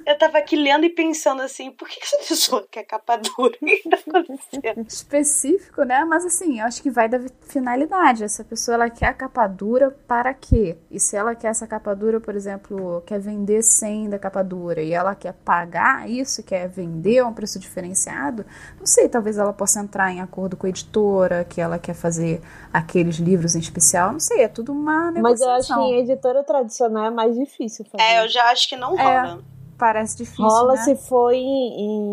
[0.05, 3.55] eu tava aqui lendo e pensando assim, por que essa pessoa quer capa dura?
[3.61, 4.87] O que tá acontecendo?
[4.87, 6.03] Específico, né?
[6.05, 8.23] Mas assim, eu acho que vai da finalidade.
[8.23, 10.77] Essa pessoa, ela quer a capa dura para quê?
[10.89, 14.81] E se ela quer essa capa dura, por exemplo, quer vender 100 da capa dura
[14.81, 18.45] e ela quer pagar isso, quer vender a um preço diferenciado,
[18.79, 22.41] não sei, talvez ela possa entrar em acordo com a editora, que ela quer fazer
[22.73, 25.21] aqueles livros em especial, não sei, é tudo uma negociação.
[25.21, 28.03] Mas eu acho que em editora tradicional é mais difícil fazer.
[28.03, 29.41] É, eu já acho que não rola.
[29.47, 30.45] É parece difícil.
[30.45, 30.83] Rola né?
[30.83, 31.41] se for em,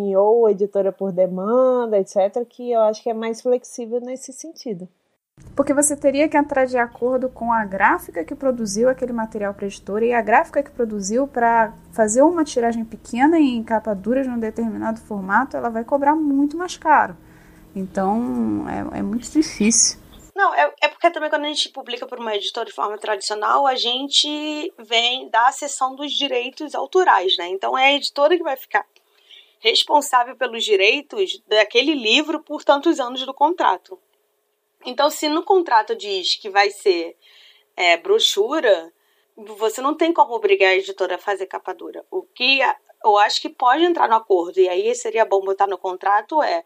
[0.09, 4.89] em, ou editora por demanda, etc., que eu acho que é mais flexível nesse sentido.
[5.55, 9.67] Porque você teria que entrar de acordo com a gráfica que produziu aquele material para
[9.67, 14.23] a editora e a gráfica que produziu para fazer uma tiragem pequena em capa dura
[14.23, 17.15] de um determinado formato, ela vai cobrar muito mais caro.
[17.77, 19.99] Então é, é muito difícil.
[20.39, 23.67] Não, é, é porque também quando a gente publica por uma editora de forma tradicional,
[23.67, 27.49] a gente vem da seção dos direitos autorais, né?
[27.49, 28.87] Então é a editora que vai ficar
[29.59, 33.99] responsável pelos direitos daquele livro por tantos anos do contrato.
[34.87, 37.17] Então, se no contrato diz que vai ser
[37.77, 38.93] é, brochura,
[39.37, 42.07] você não tem como obrigar a editora a fazer capa dura.
[42.13, 42.61] O que
[43.05, 46.65] eu acho que pode entrar no acordo, e aí seria bom botar no contrato, é,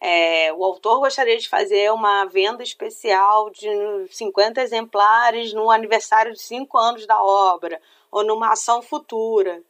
[0.00, 3.68] é o autor gostaria de fazer uma venda especial de
[4.10, 9.62] 50 exemplares no aniversário de 5 anos da obra, ou numa ação futura.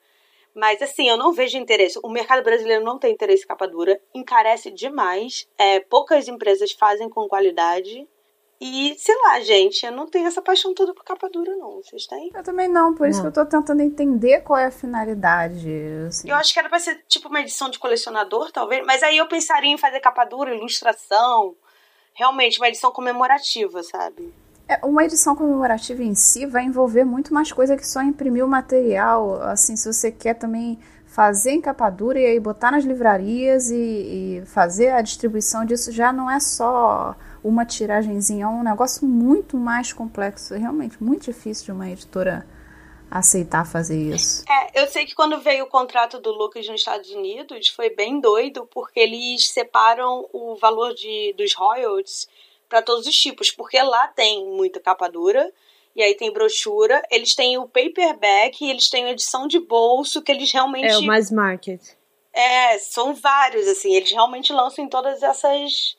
[0.54, 1.98] Mas assim, eu não vejo interesse.
[2.02, 5.48] O mercado brasileiro não tem interesse em capa dura, encarece demais.
[5.56, 8.06] É, poucas empresas fazem com qualidade.
[8.60, 11.82] E, sei lá, gente, eu não tenho essa paixão toda por capa dura, não.
[11.82, 12.30] Vocês têm?
[12.34, 15.66] Eu também não, por isso que eu tô tentando entender qual é a finalidade.
[16.06, 16.28] Assim.
[16.28, 18.84] Eu acho que era pra ser tipo uma edição de colecionador, talvez.
[18.84, 21.56] Mas aí eu pensaria em fazer capa dura, ilustração.
[22.12, 24.30] Realmente, uma edição comemorativa, sabe?
[24.68, 28.48] É, uma edição comemorativa em si vai envolver muito mais coisa que só imprimir o
[28.48, 29.40] material.
[29.42, 33.76] Assim, se você quer também fazer encapadura e aí botar nas livrarias e,
[34.42, 39.56] e fazer a distribuição disso, já não é só uma tiragenzinha, é um negócio muito
[39.56, 40.54] mais complexo.
[40.54, 42.46] Realmente muito difícil de uma editora
[43.10, 44.44] aceitar fazer isso.
[44.48, 48.20] É, eu sei que quando veio o contrato do Lucas nos Estados Unidos foi bem
[48.20, 52.28] doido, porque eles separam o valor de, dos royalties
[52.68, 55.52] para todos os tipos, porque lá tem muita capa dura,
[55.96, 60.22] e aí tem brochura, eles têm o paperback, e eles têm a edição de bolso,
[60.22, 60.86] que eles realmente.
[60.86, 61.80] É o mais market.
[62.32, 65.98] É, são vários, assim, eles realmente lançam em todas essas.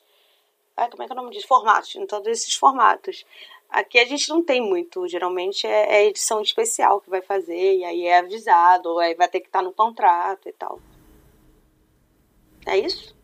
[0.76, 1.46] Ah, como é que é o nome disso?
[1.46, 3.24] Formatos, em todos esses formatos.
[3.68, 7.84] Aqui a gente não tem muito, geralmente é, é edição especial que vai fazer, e
[7.84, 10.78] aí é avisado, ou aí vai ter que estar no contrato e tal.
[12.66, 13.16] É isso?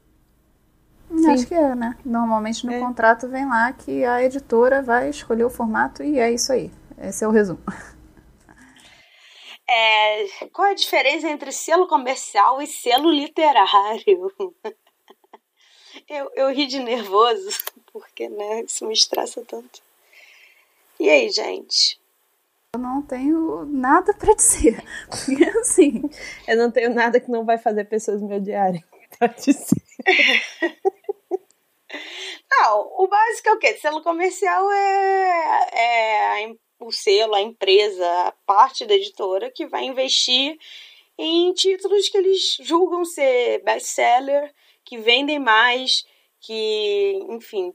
[1.14, 1.30] Sim.
[1.30, 1.96] Acho que é, né?
[2.04, 2.80] Normalmente no é.
[2.80, 6.70] contrato vem lá que a editora vai escolher o formato e é isso aí.
[6.98, 7.60] Esse é o resumo.
[9.70, 14.32] É, qual é a diferença entre selo comercial e selo literário?
[16.08, 17.50] Eu, eu ri de nervoso,
[17.92, 19.82] porque né, isso me estressa tanto.
[20.98, 22.00] E aí, gente?
[22.74, 24.82] Eu não tenho nada para dizer.
[25.08, 26.02] Porque assim.
[26.46, 28.84] Eu não tenho nada que não vai fazer pessoas me odiarem.
[29.18, 29.82] Pra dizer.
[32.50, 33.74] Não, o básico é o quê?
[33.78, 39.84] Selo comercial é, é a, o selo, a empresa, a parte da editora que vai
[39.84, 40.58] investir
[41.16, 44.52] em títulos que eles julgam ser best-seller,
[44.88, 46.02] que vendem mais,
[46.40, 47.74] que, enfim,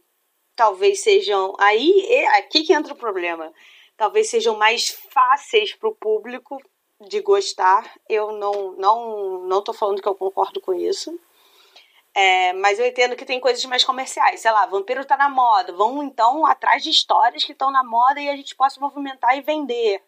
[0.56, 1.54] talvez sejam.
[1.60, 3.54] Aí é aqui que entra o problema.
[3.96, 6.58] Talvez sejam mais fáceis para o público
[7.08, 7.94] de gostar.
[8.10, 11.16] Eu não, não, não tô falando que eu concordo com isso.
[12.16, 14.40] É, mas eu entendo que tem coisas mais comerciais.
[14.40, 15.72] Sei lá, vampiro tá na moda.
[15.72, 19.42] Vão então atrás de histórias que estão na moda e a gente possa movimentar e
[19.42, 20.02] vender.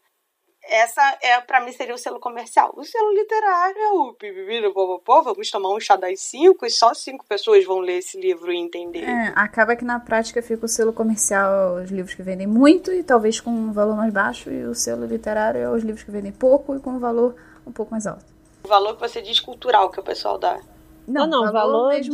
[0.67, 2.73] Essa é para mim seria o selo comercial.
[2.75, 6.93] O selo literário é o pipipira, pô, vamos tomar um chá das cinco e só
[6.93, 9.03] cinco pessoas vão ler esse livro e entender.
[9.03, 13.03] É, acaba que na prática fica o selo comercial os livros que vendem muito e
[13.03, 16.31] talvez com um valor mais baixo, e o selo literário é os livros que vendem
[16.31, 18.25] pouco e com um valor um pouco mais alto.
[18.63, 20.59] O valor que você diz cultural que o pessoal dá.
[21.07, 22.13] Não, não, valor, valor mesmo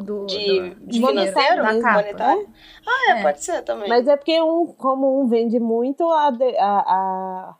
[0.00, 2.42] de, do, de, do, de financeiro, da capa, monetário.
[2.42, 2.48] Né?
[2.86, 3.88] Ah, é, é, pode ser também.
[3.88, 7.54] Mas é porque um, como um vende muito, a, a, a...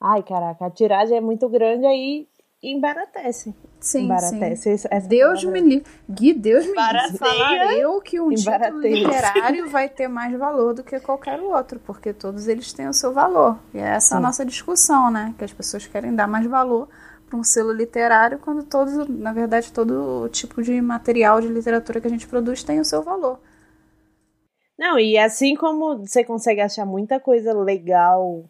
[0.00, 2.26] Ai, caraca, a tiragem é muito grande, aí
[2.62, 3.54] embaratece.
[3.78, 4.78] Sim, embaratece.
[4.78, 4.88] sim.
[4.90, 5.90] Essa Deus me livre.
[6.08, 7.18] Gui, Deus me livre.
[7.18, 12.12] Falar eu que um título literário vai ter mais valor do que qualquer outro, porque
[12.12, 13.58] todos eles têm o seu valor.
[13.74, 14.14] E é essa sim.
[14.16, 15.34] a nossa discussão, né?
[15.36, 16.88] Que as pessoas querem dar mais valor
[17.28, 22.06] para um selo literário, quando todos, na verdade, todo tipo de material de literatura que
[22.06, 23.38] a gente produz tem o seu valor.
[24.76, 28.44] Não, e assim como você consegue achar muita coisa legal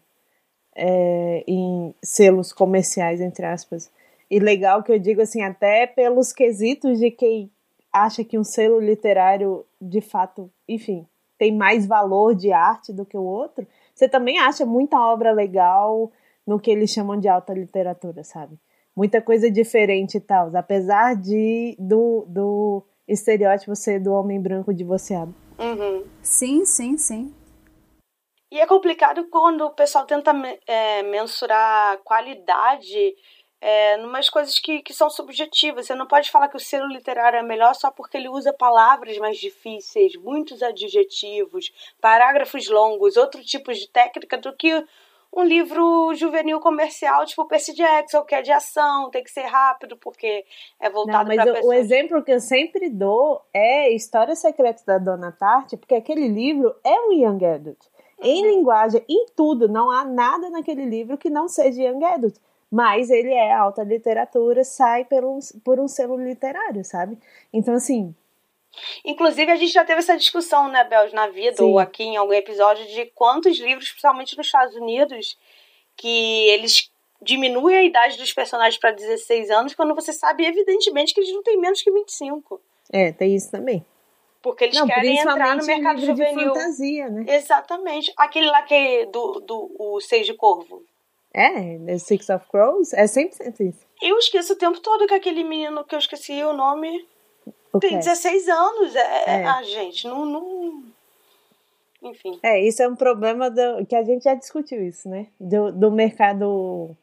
[0.75, 3.91] é, em selos comerciais, entre aspas,
[4.29, 7.51] e legal que eu digo assim, até pelos quesitos de quem
[7.91, 11.05] acha que um selo literário, de fato, enfim,
[11.37, 16.11] tem mais valor de arte do que o outro, você também acha muita obra legal
[16.47, 18.57] no que eles chamam de alta literatura, sabe?
[18.95, 25.33] muita coisa diferente e tal, apesar de do, do estereótipo ser do homem branco divorciado.
[25.59, 26.03] Uhum.
[26.21, 27.33] Sim, sim, sim.
[28.51, 30.33] E é complicado quando o pessoal tenta
[30.67, 33.15] é, mensurar qualidade
[33.61, 35.87] é, numas coisas que, que são subjetivas.
[35.87, 39.17] Você não pode falar que o selo literário é melhor só porque ele usa palavras
[39.19, 41.71] mais difíceis, muitos adjetivos,
[42.01, 44.85] parágrafos longos, outro tipo de técnica do que
[45.33, 49.95] um livro juvenil comercial, tipo Percy Jackson, que é de ação, tem que ser rápido,
[49.95, 50.43] porque
[50.77, 51.65] é voltado para pessoas...
[51.65, 56.75] o exemplo que eu sempre dou é História Secreta da Dona Tarte, porque aquele livro
[56.83, 57.79] é um young adult.
[58.21, 62.35] Em linguagem, em tudo, não há nada naquele livro que não seja young adult.
[62.69, 67.17] Mas ele é alta literatura, sai por um, por um selo literário, sabe?
[67.51, 68.15] Então, assim,
[69.03, 71.63] Inclusive, a gente já teve essa discussão, né, Bels, na vida, Sim.
[71.63, 75.37] ou aqui em algum episódio, de quantos livros, principalmente nos Estados Unidos,
[75.97, 76.89] que eles
[77.21, 81.43] diminuem a idade dos personagens para 16 anos, quando você sabe, evidentemente, que eles não
[81.43, 82.61] têm menos que 25.
[82.91, 83.85] É, tem isso também.
[84.41, 86.53] Porque eles não, querem entrar no mercado livro juvenil.
[86.53, 87.25] De fantasia, né?
[87.27, 88.11] Exatamente.
[88.17, 90.83] Aquele lá que é do, do o Seis de Corvo.
[91.33, 93.85] É, The Six of Crows, é 100% isso.
[94.01, 97.07] Eu esqueço o tempo todo que aquele menino que eu esqueci o nome
[97.79, 98.95] tem 16 anos.
[98.95, 99.45] É, é.
[99.45, 100.83] Ah, gente, não, não.
[102.03, 102.39] Enfim.
[102.43, 105.27] É, isso é um problema do, que a gente já discutiu isso, né?
[105.39, 106.95] Do, do mercado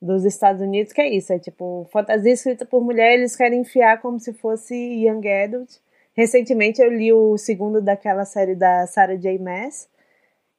[0.00, 1.32] dos Estados Unidos, que é isso.
[1.32, 5.70] É tipo, fantasia escrita por mulher, eles querem enfiar como se fosse Young Adult.
[6.16, 9.38] Recentemente eu li o segundo daquela série da Sarah J.
[9.38, 9.88] Maas.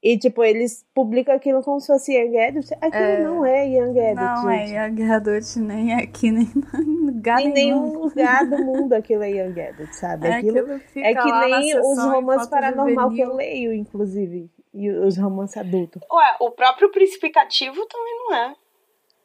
[0.03, 2.71] E, tipo, eles publicam aquilo como se fosse Young Adult.
[2.81, 4.15] Aquilo é, não é Young Adult.
[4.15, 4.75] Não é gente.
[4.75, 9.29] é Young Adult nem aqui, nem em lugar em nenhum lugar do mundo aquilo é
[9.29, 10.25] Young Adult, sabe?
[10.25, 14.49] É, aquilo, aquilo é que nem os romances paranormal que eu leio, inclusive.
[14.73, 16.01] E os romances adultos.
[16.11, 18.55] Ué, o próprio Príncipe Cativo também não é.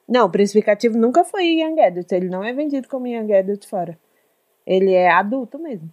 [0.07, 2.13] Não, o Príncipe Cativo nunca foi Young Adult.
[2.13, 3.99] Ele não é vendido como Young Adult fora.
[4.67, 5.91] Ele é adulto mesmo.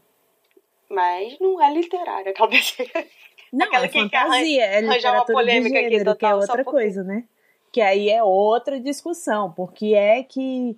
[0.93, 2.49] Mas não é literário, aquela
[3.51, 7.23] Não, Aquela é que fantasia, é literatura de gênero, total, que é outra coisa, né?
[7.71, 10.75] Que aí é outra discussão, porque é que,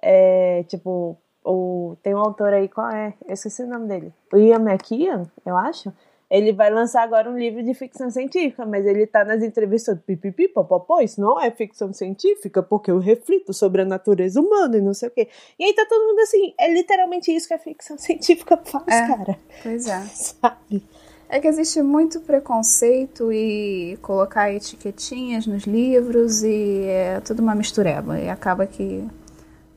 [0.00, 3.12] é, tipo, o, tem um autor aí, qual é?
[3.26, 4.12] Eu esqueci o nome dele.
[4.32, 5.92] O Ian McKeon, eu acho.
[6.30, 10.48] Ele vai lançar agora um livro de ficção científica, mas ele tá nas entrevistas pipipi,
[10.48, 14.94] popopó, isso não é ficção científica, porque eu reflito sobre a natureza humana e não
[14.94, 15.28] sei o quê.
[15.58, 19.06] E aí tá todo mundo assim, é literalmente isso que a ficção científica faz, é,
[19.06, 19.38] cara.
[19.62, 20.00] Pois é.
[20.14, 20.82] Sabe?
[21.28, 28.18] É que existe muito preconceito e colocar etiquetinhas nos livros e é tudo uma mistureba.
[28.20, 29.04] E acaba que,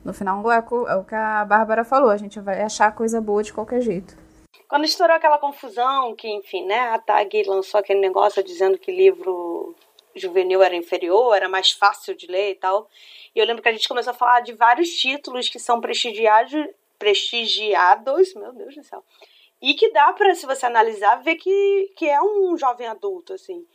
[0.04, 0.58] no final, é
[0.94, 4.16] o que a Bárbara falou, a gente vai achar coisa boa de qualquer jeito.
[4.68, 9.74] Quando estourou aquela confusão, que, enfim, né, a TAG lançou aquele negócio dizendo que livro
[10.14, 12.88] juvenil era inferior, era mais fácil de ler e tal.
[13.34, 16.66] E eu lembro que a gente começou a falar de vários títulos que são prestigiados,
[16.98, 19.02] prestigiados, meu Deus do céu,
[19.60, 23.66] e que dá para, se você analisar, ver que, que é um jovem adulto, assim.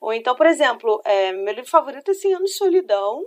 [0.00, 3.24] Ou então, por exemplo, é, meu livro favorito é 100 Anos de Solidão.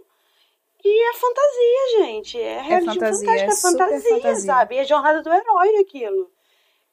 [0.86, 2.39] E é fantasia, gente.
[2.39, 4.76] É, realismo é fantasia, fantástico, é, é fantasia, fantasia, sabe?
[4.76, 6.32] E é jornada do herói aquilo.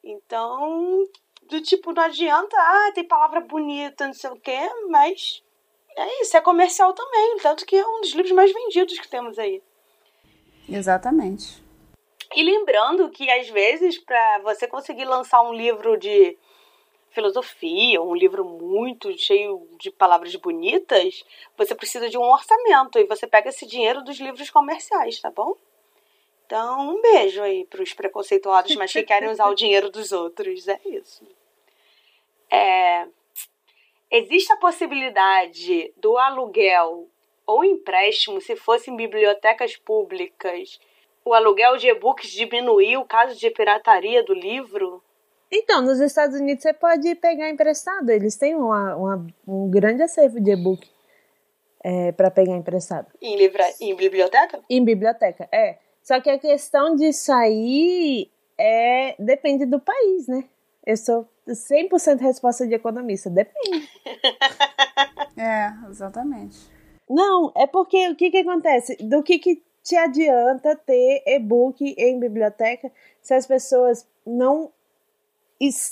[0.05, 1.05] Então,
[1.49, 5.43] do tipo, não adianta, ah, tem palavra bonita, não sei o quê, mas
[5.97, 7.37] é isso, é comercial também.
[7.39, 9.63] Tanto que é um dos livros mais vendidos que temos aí.
[10.69, 11.63] Exatamente.
[12.35, 16.37] E lembrando que, às vezes, para você conseguir lançar um livro de
[17.11, 21.25] filosofia, um livro muito cheio de palavras bonitas,
[21.57, 25.57] você precisa de um orçamento e você pega esse dinheiro dos livros comerciais, tá bom?
[26.47, 30.69] Então, um beijo aí para os preconceituados, mas que querem usar o dinheiro dos outros.
[30.69, 31.27] É isso.
[32.51, 33.07] É...
[34.11, 37.09] Existe a possibilidade do aluguel
[37.47, 40.79] ou empréstimo se fossem bibliotecas públicas
[41.25, 45.03] o aluguel de e-books diminuiu caso de pirataria do livro?
[45.51, 48.11] Então, nos Estados Unidos você pode pegar emprestado.
[48.11, 50.87] Eles têm uma, uma um grande acervo de e-book
[51.83, 53.07] é, para pegar emprestado.
[53.23, 53.65] Em, livra...
[53.81, 54.61] em biblioteca?
[54.69, 55.79] Em biblioteca, é.
[56.05, 60.45] Só que a questão de sair é depende do país, né?
[60.87, 63.31] Eu sou 100% resposta de economista.
[63.31, 63.89] Depende.
[65.37, 66.59] é, exatamente.
[67.09, 68.97] Não, é porque o que que acontece?
[68.97, 72.93] Do que que te adianta ter e-book em biblioteca
[73.23, 74.71] se as pessoas não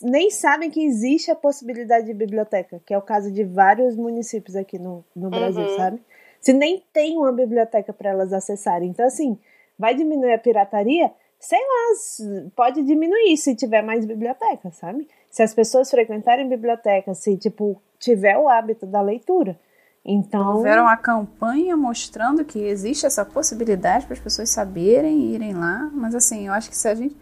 [0.03, 4.57] nem sabem que existe a possibilidade de biblioteca, que é o caso de vários municípios
[4.57, 5.77] aqui no, no Brasil, uhum.
[5.77, 6.03] sabe?
[6.41, 8.91] Se nem tem uma biblioteca para elas acessarem.
[8.91, 9.39] Então, assim,
[9.83, 11.13] vai diminuir a pirataria?
[11.41, 15.09] Sei lá, pode diminuir se tiver mais biblioteca, sabe?
[15.29, 19.59] Se as pessoas frequentarem biblioteca, se, tipo, tiver o hábito da leitura.
[20.05, 20.59] Então.
[20.59, 25.91] Houveram a campanha mostrando que existe essa possibilidade para as pessoas saberem irem lá.
[25.93, 27.17] Mas assim, eu acho que se a gente,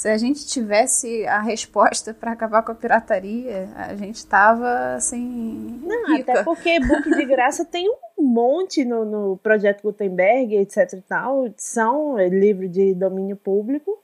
[0.00, 5.78] se a gente tivesse a resposta para acabar com a pirataria, a gente estava assim.
[5.82, 6.32] Não, rica.
[6.32, 7.86] até porque book de graça tem
[8.18, 11.50] um monte no, no projeto Gutenberg, etc e tal.
[11.54, 14.02] São livros de domínio público.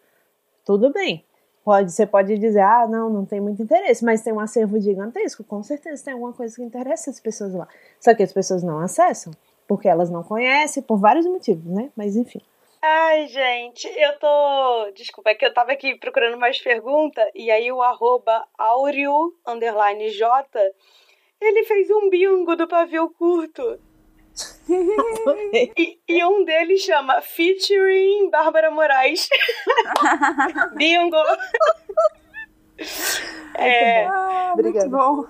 [0.66, 1.24] Tudo bem.
[1.64, 5.42] Pode, você pode dizer, ah, não, não tem muito interesse, mas tem um acervo gigantesco,
[5.44, 7.66] com certeza tem alguma coisa que interessa as pessoas lá.
[7.98, 9.32] Só que as pessoas não acessam,
[9.66, 11.88] porque elas não conhecem, por vários motivos, né?
[11.96, 12.42] Mas enfim.
[12.88, 14.92] Ai, gente, eu tô.
[14.92, 20.08] Desculpa, é que eu tava aqui procurando mais pergunta, e aí o arroba Aureo underline
[20.10, 20.48] J,
[21.40, 23.80] ele fez um bingo do pavio curto.
[25.76, 29.28] e, e, um deles chama Featuring Bárbara Moraes.
[30.76, 31.16] bingo!
[33.58, 35.24] é, ah, muito bom.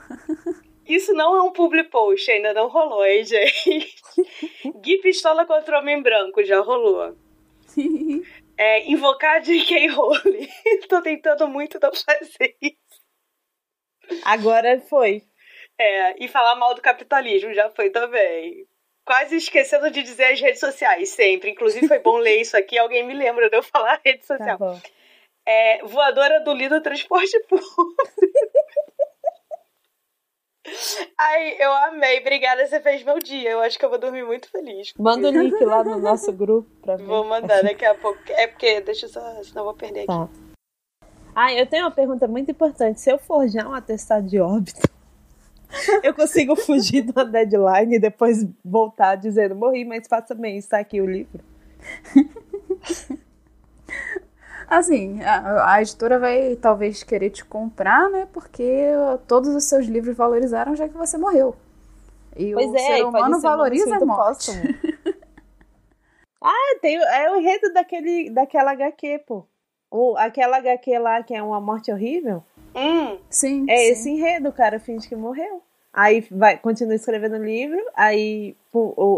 [0.87, 3.97] Isso não é um public post, ainda não rolou, hein, gente?
[4.83, 7.17] Gui Pistola contra Homem Branco, já rolou.
[8.59, 9.89] É, invocar J.K.
[9.89, 10.49] Rowling.
[10.89, 13.03] Tô tentando muito não fazer isso.
[14.25, 15.23] Agora foi.
[15.79, 18.67] É, e falar mal do capitalismo já foi também.
[19.05, 21.51] Quase esquecendo de dizer as redes sociais, sempre.
[21.51, 22.79] Inclusive, foi bom ler isso aqui.
[22.79, 24.59] Alguém me lembra de eu falar rede tá social.
[24.59, 24.81] Tá
[25.47, 27.95] é, voadora do Lido Transporte Público.
[31.29, 32.21] Ai, eu amei.
[32.21, 33.51] Obrigada, você fez meu dia.
[33.51, 34.93] Eu acho que eu vou dormir muito feliz.
[34.97, 38.21] Manda o link lá no nosso grupo pra Vou mandar daqui a pouco.
[38.29, 40.23] É porque, deixa eu só, senão eu vou perder tá.
[40.23, 40.47] aqui.
[41.35, 43.01] Ah, eu tenho uma pergunta muito importante.
[43.01, 44.89] Se eu forjar um atestado de óbito,
[46.03, 51.01] eu consigo fugir da deadline e depois voltar dizendo morri, mas faça bem, está aqui
[51.01, 51.45] o livro.
[54.69, 58.27] Assim, a, a, editora vai talvez querer te comprar, né?
[58.33, 58.91] Porque
[59.27, 61.55] todos os seus livros valorizaram já que você morreu.
[62.37, 64.51] E pois o é, ser humano valoriza a morte.
[66.43, 69.47] ah, tem, é o enredo daquele, daquela HQ, pô.
[69.91, 72.43] O, aquela HQ lá que é uma morte horrível.
[72.75, 73.65] Hum, sim.
[73.69, 73.93] É sim.
[73.93, 75.63] esse enredo, o cara finge que morreu.
[75.93, 78.55] Aí vai, continua escrevendo o livro, aí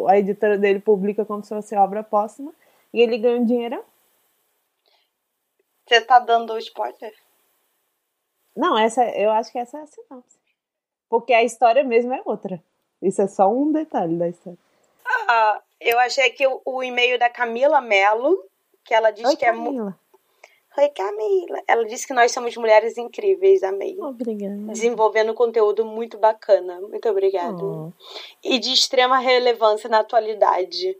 [0.09, 2.53] a editora dele publica como se fosse obra póstuma,
[2.95, 3.83] e ele ganha um dinheirão.
[5.89, 7.15] Você tá dando spoiler?
[8.55, 10.39] Não, essa, eu acho que essa é a sinopse.
[11.09, 12.63] Porque a história mesmo é outra.
[13.01, 14.59] Isso é só um detalhe da história.
[15.07, 18.45] Ah, eu achei que o, o e-mail da Camila Mello,
[18.85, 19.97] que ela diz Oi, que Camila.
[20.77, 20.81] é.
[20.81, 21.63] Oi, Camila.
[21.67, 23.97] Ela disse que nós somos mulheres incríveis, amei.
[23.99, 24.73] Obrigada.
[24.73, 26.81] Desenvolvendo conteúdo muito bacana.
[26.83, 27.65] Muito obrigada.
[27.65, 27.93] Oh.
[28.45, 30.97] E de extrema relevância na atualidade.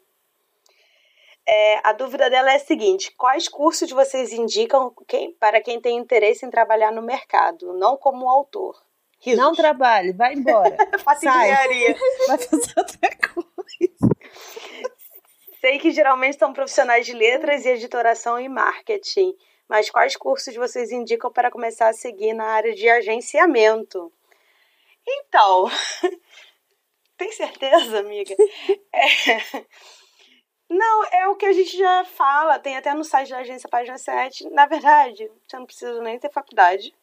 [1.51, 5.97] É, a dúvida dela é a seguinte: quais cursos vocês indicam quem, para quem tem
[5.97, 8.79] interesse em trabalhar no mercado, não como autor?
[9.19, 9.43] Risos.
[9.43, 10.77] Não trabalhe, vai embora.
[11.03, 11.97] Faça engenharia.
[12.29, 14.15] Vai fazer outra coisa.
[15.61, 19.35] Sei que geralmente são profissionais de letras e editoração e marketing,
[19.69, 24.13] mas quais cursos vocês indicam para começar a seguir na área de agenciamento?
[25.05, 25.65] Então,
[27.19, 28.37] tem certeza, amiga?
[28.93, 29.65] É,
[30.69, 33.97] não, é o que a gente já fala, tem até no site da agência página
[33.97, 34.51] 7.
[34.51, 36.95] Na verdade, você não precisa nem ter faculdade.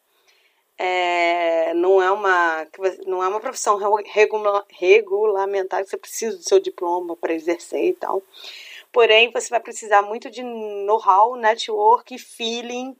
[0.78, 2.68] É, não, é uma,
[3.08, 7.94] não é uma profissão regula, regulamentar que você precisa do seu diploma para exercer e
[7.94, 8.22] tal.
[8.92, 12.96] Porém, você vai precisar muito de know-how, network, feeling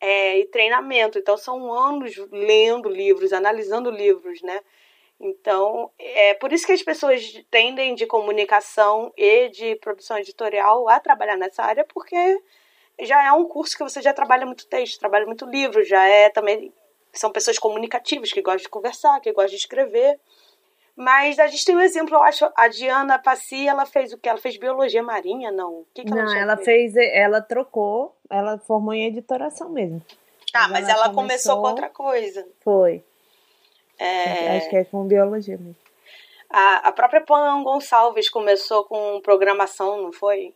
[0.00, 1.18] é, e treinamento.
[1.18, 4.60] Então, são anos lendo livros, analisando livros, né?
[5.20, 10.98] Então, é por isso que as pessoas tendem de comunicação e de produção editorial a
[10.98, 12.42] trabalhar nessa área, porque
[13.02, 16.30] já é um curso que você já trabalha muito texto, trabalha muito livro, já é
[16.30, 16.72] também.
[17.12, 20.18] São pessoas comunicativas que gostam de conversar, que gostam de escrever.
[20.96, 24.28] Mas a gente tem um exemplo, eu acho, a Diana Passi, ela fez o que?
[24.28, 25.80] Ela fez biologia marinha, não?
[25.80, 30.02] O que, que ela Não, ela fez, ela trocou, ela formou em editoração mesmo.
[30.54, 31.56] Ah, mas, mas ela, ela começou...
[31.56, 32.46] começou com outra coisa.
[32.60, 33.04] Foi.
[34.00, 34.56] É...
[34.56, 35.76] Acho que é com biologia mesmo.
[36.48, 40.54] A, a própria Pan Gonçalves começou com programação, não foi?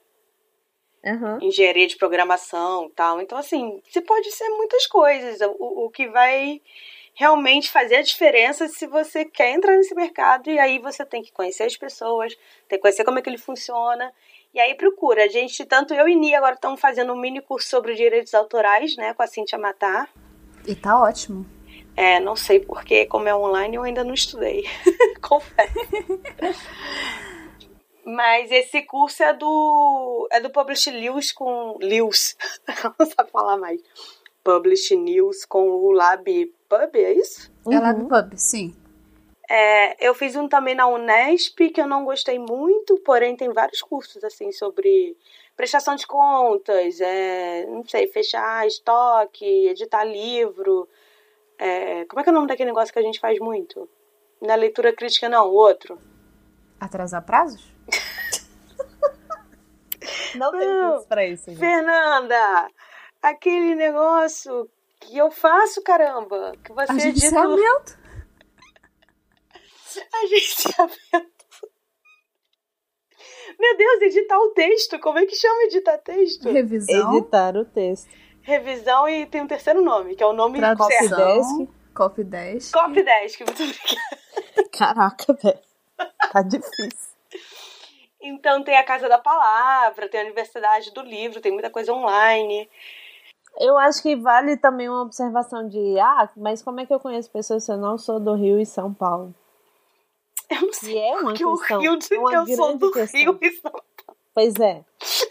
[1.05, 1.38] Uhum.
[1.42, 3.20] Engenharia de programação e tal.
[3.20, 5.38] Então, assim, você pode ser muitas coisas.
[5.59, 6.61] O, o que vai
[7.12, 11.30] realmente fazer a diferença se você quer entrar nesse mercado e aí você tem que
[11.30, 12.34] conhecer as pessoas,
[12.66, 14.11] tem que conhecer como é que ele funciona.
[14.53, 15.24] E aí procura.
[15.24, 18.97] A gente, tanto eu e Nia agora estamos fazendo um mini curso sobre direitos autorais,
[18.97, 20.09] né, com a Cintia Matar.
[20.66, 21.53] E tá ótimo.
[21.97, 24.64] É, não sei porque, como é online, eu ainda não estudei.
[25.22, 25.74] Confesso.
[28.05, 32.36] Mas esse curso é do é do Publish News com Lewis.
[32.99, 33.80] não sabe falar mais.
[34.42, 36.24] Publish News com o Lab
[36.68, 37.51] Pub, é isso?
[37.70, 38.09] É Lab uhum.
[38.09, 38.74] Pub, sim.
[39.49, 43.82] É, eu fiz um também na Unesp que eu não gostei muito, porém tem vários
[43.82, 45.16] cursos assim sobre
[45.55, 50.88] prestação de contas, é, não sei, fechar estoque, editar livro,
[51.65, 53.89] é, como é que é o nome daquele negócio que a gente faz muito?
[54.43, 55.99] Na leitura crítica, não, o outro.
[56.79, 57.73] Atrasar prazos?
[60.37, 61.47] não tem curso pra isso.
[61.47, 61.59] Gente.
[61.59, 62.69] Fernanda,
[63.23, 64.69] aquele negócio
[65.01, 66.53] que eu faço, caramba?
[66.62, 67.97] Que você Agenciamento.
[70.23, 71.33] Agenciamento.
[73.59, 74.99] Meu Deus, editar o texto.
[74.99, 76.51] Como é que chama editar texto?
[76.51, 77.17] Revisão.
[77.17, 78.11] Editar o texto.
[78.45, 81.66] Revisão e tem um terceiro nome, que é o nome Tradução.
[81.95, 82.72] Copy desk.
[82.72, 84.68] Copy Desk, muito obrigada.
[84.72, 85.59] Caraca, velho.
[86.32, 87.14] Tá difícil.
[88.20, 92.68] Então tem a Casa da Palavra, tem a Universidade do Livro, tem muita coisa online.
[93.61, 97.30] Eu acho que vale também uma observação de, ah, mas como é que eu conheço
[97.30, 99.32] pessoas se eu não sou do Rio e São Paulo?
[100.51, 101.80] Eu não sei E é uma porque o questão.
[101.80, 103.20] Rio é diz que uma eu sou do questão.
[103.20, 103.72] Rio e São
[104.34, 104.84] Pois é.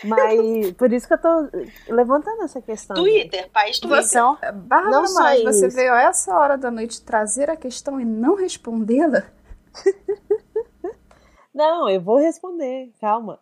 [0.04, 1.50] Mas por isso que eu tô
[1.88, 2.96] levantando essa questão.
[2.96, 4.04] Twitter, país Twitter.
[4.04, 5.76] Você, não, Bárbara, Não só mas você isso.
[5.76, 9.24] veio a essa hora da noite trazer a questão e não respondê-la?
[11.54, 13.40] não, eu vou responder, calma.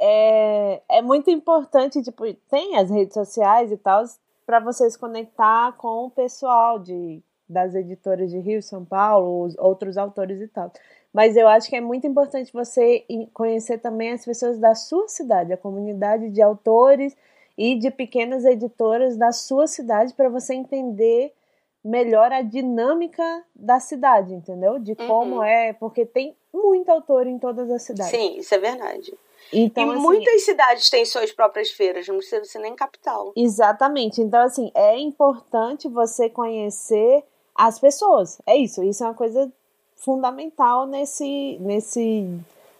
[0.00, 4.04] É, é muito importante, tipo, tem as redes sociais e tal,
[4.44, 9.56] para você se conectar com o pessoal de, das editoras de Rio, São Paulo, os
[9.56, 10.70] outros autores e tal.
[11.14, 15.52] Mas eu acho que é muito importante você conhecer também as pessoas da sua cidade,
[15.52, 17.16] a comunidade de autores
[17.56, 21.32] e de pequenas editoras da sua cidade, para você entender
[21.84, 24.80] melhor a dinâmica da cidade, entendeu?
[24.80, 25.44] De como Uhum.
[25.44, 28.10] é, porque tem muito autor em todas as cidades.
[28.10, 29.16] Sim, isso é verdade.
[29.52, 33.32] Então, e assim, muitas cidades têm suas próprias feiras, não precisa ser nem capital.
[33.36, 34.20] Exatamente.
[34.20, 37.22] Então, assim, é importante você conhecer
[37.54, 38.40] as pessoas.
[38.46, 38.82] É isso.
[38.82, 39.52] Isso é uma coisa
[40.04, 42.28] fundamental nesse, nesse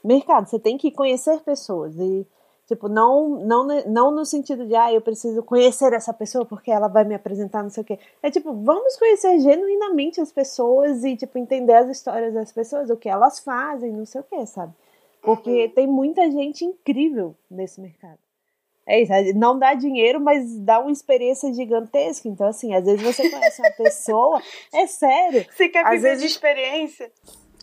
[0.02, 0.48] mercado.
[0.48, 1.94] Você tem que conhecer pessoas.
[1.98, 2.26] E,
[2.66, 6.88] tipo, não, não, não no sentido de, ah, eu preciso conhecer essa pessoa porque ela
[6.88, 7.98] vai me apresentar, não sei o quê.
[8.22, 12.96] É tipo, vamos conhecer genuinamente as pessoas e, tipo, entender as histórias das pessoas, o
[12.96, 14.72] que elas fazem, não sei o quê, sabe?
[15.22, 18.18] Porque tem muita gente incrível nesse mercado.
[18.86, 22.28] É isso, não dá dinheiro, mas dá uma experiência gigantesca.
[22.28, 25.46] Então, assim, às vezes você conhece uma pessoa, é sério.
[25.50, 27.10] Você quer Às viver vezes- de experiência?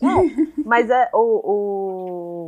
[0.02, 1.18] É, mas é, o,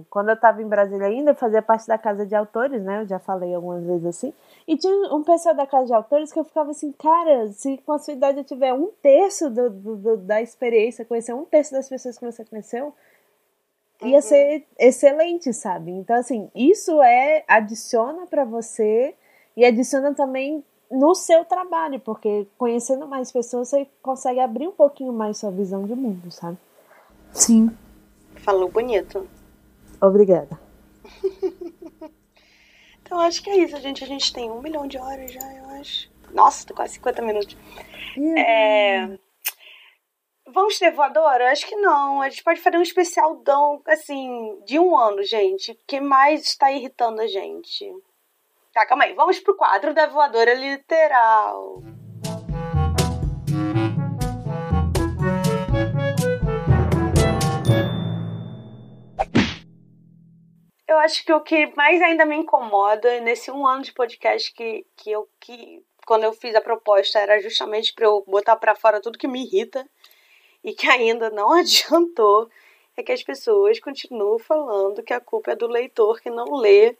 [0.00, 3.02] o, quando eu tava em Brasília ainda, eu fazia parte da casa de autores, né?
[3.02, 4.34] Eu já falei algumas vezes assim.
[4.66, 7.92] E tinha um pessoal da casa de autores que eu ficava assim, cara, se com
[7.92, 11.70] a sua idade eu tiver um terço do, do- do- da experiência, conhecer um terço
[11.72, 12.92] das pessoas que você conheceu,
[14.02, 15.90] ia ser excelente, sabe?
[15.90, 19.14] Então, assim, isso é, adiciona pra você
[19.56, 25.12] e adiciona também no seu trabalho, porque conhecendo mais pessoas, você consegue abrir um pouquinho
[25.12, 26.58] mais sua visão de mundo, sabe?
[27.32, 27.70] Sim.
[28.36, 29.28] Falou bonito.
[30.00, 30.58] Obrigada.
[33.04, 34.02] Então acho que é isso, gente.
[34.02, 36.10] A gente tem um milhão de horas já, eu acho.
[36.32, 37.56] Nossa, tô quase 50 minutos.
[38.36, 39.18] É...
[40.46, 41.50] Vamos ter voadora?
[41.50, 42.20] Acho que não.
[42.20, 45.72] A gente pode fazer um especialdão, assim, de um ano, gente.
[45.72, 47.90] O que mais está irritando a gente?
[48.72, 49.14] Tá, calma aí.
[49.14, 51.82] Vamos pro quadro da voadora literal.
[60.86, 64.86] Eu acho que o que mais ainda me incomoda nesse um ano de podcast que,
[64.94, 69.00] que eu que quando eu fiz a proposta era justamente para eu botar para fora
[69.00, 69.88] tudo que me irrita
[70.64, 72.48] e que ainda não adiantou
[72.96, 76.96] é que as pessoas continuam falando que a culpa é do leitor que não lê.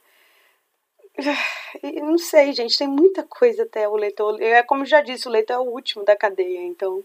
[1.81, 4.41] E não sei, gente, tem muita coisa até o leitor.
[4.41, 7.01] É como eu já disse, o leitor é o último da cadeia, então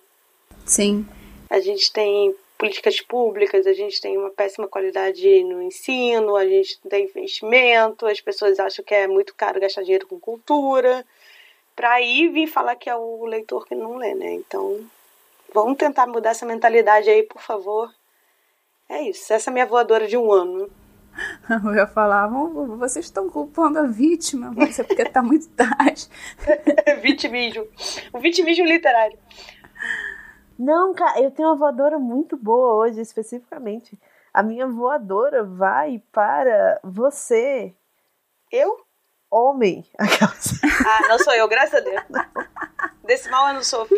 [0.67, 1.07] Sim.
[1.49, 6.79] a gente tem políticas públicas, a gente tem uma péssima qualidade no ensino, a gente
[6.85, 11.07] não tem investimento, as pessoas acham que é muito caro gastar dinheiro com cultura,
[11.75, 14.35] para aí vir falar que é o leitor que não lê, né?
[14.35, 14.85] Então,
[15.53, 17.91] vamos tentar mudar essa mentalidade aí, por favor.
[18.89, 20.69] É isso, essa é a minha voadora de um ano.
[21.67, 26.09] Eu ia falar, "Vão- vocês estão culpando a vítima, mas é porque tá muito tarde.
[27.03, 27.67] vitimismo.
[28.13, 29.19] O vitimismo literário.
[30.59, 33.99] Não, cara, eu tenho uma voadora muito boa hoje, especificamente.
[34.33, 37.75] A minha voadora vai para você,
[38.53, 38.79] Eu?
[39.31, 39.85] homem.
[39.99, 42.03] Aquelas- Ah, não sou eu, graças a Deus.
[43.05, 43.97] Desse mal eu não sofro.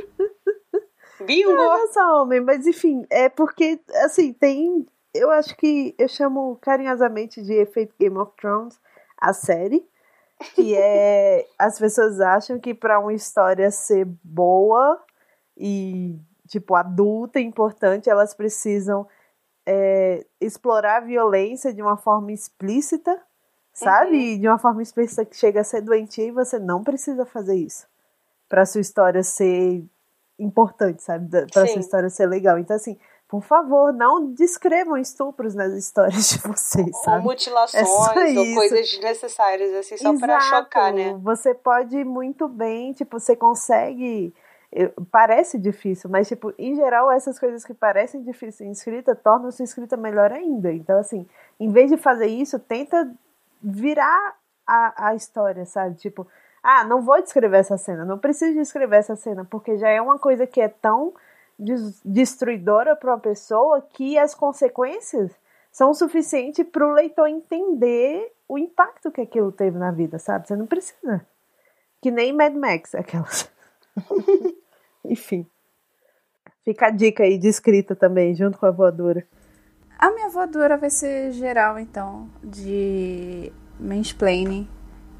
[1.20, 1.52] Bingo!
[1.52, 4.86] Não é só homem, mas enfim, é porque, assim, tem.
[5.14, 8.80] Eu acho que eu chamo carinhosamente de efeito Game of Thrones
[9.18, 9.86] a série.
[10.54, 11.46] Que é.
[11.58, 15.00] As pessoas acham que para uma história ser boa
[15.56, 19.06] e, tipo, adulta e importante, elas precisam
[19.66, 23.20] é, explorar a violência de uma forma explícita,
[23.72, 24.38] sabe?
[24.38, 27.86] De uma forma explícita que chega a ser doentia e você não precisa fazer isso
[28.52, 29.82] para sua história ser
[30.42, 31.28] importante, sabe?
[31.52, 31.72] Para Sim.
[31.74, 32.58] sua história ser legal.
[32.58, 37.24] Então, assim, por favor, não descrevam estupros nas histórias de vocês, Ou sabe?
[37.24, 40.64] mutilações, É ou coisas desnecessárias, assim, só pra Exato.
[40.64, 41.18] chocar, né?
[41.22, 44.34] Você pode muito bem, tipo, você consegue
[45.10, 49.96] parece difícil, mas, tipo, em geral, essas coisas que parecem difíceis em escrita tornam-se escrita
[49.96, 50.72] melhor ainda.
[50.72, 51.26] Então, assim,
[51.60, 53.12] em vez de fazer isso, tenta
[53.62, 54.34] virar
[54.66, 55.96] a, a história, sabe?
[55.96, 56.26] Tipo,
[56.62, 60.18] ah, não vou descrever essa cena, não preciso descrever essa cena, porque já é uma
[60.18, 61.12] coisa que é tão
[62.04, 65.30] destruidora para uma pessoa que as consequências
[65.70, 70.46] são o suficiente para o leitor entender o impacto que aquilo teve na vida, sabe?
[70.46, 71.26] Você não precisa.
[72.00, 73.50] Que nem Mad Max, aquelas.
[75.04, 75.46] Enfim.
[76.64, 79.26] Fica a dica aí de escrita também, junto com a voadora.
[79.98, 84.68] A minha voadora vai ser geral, então, de mansplaining,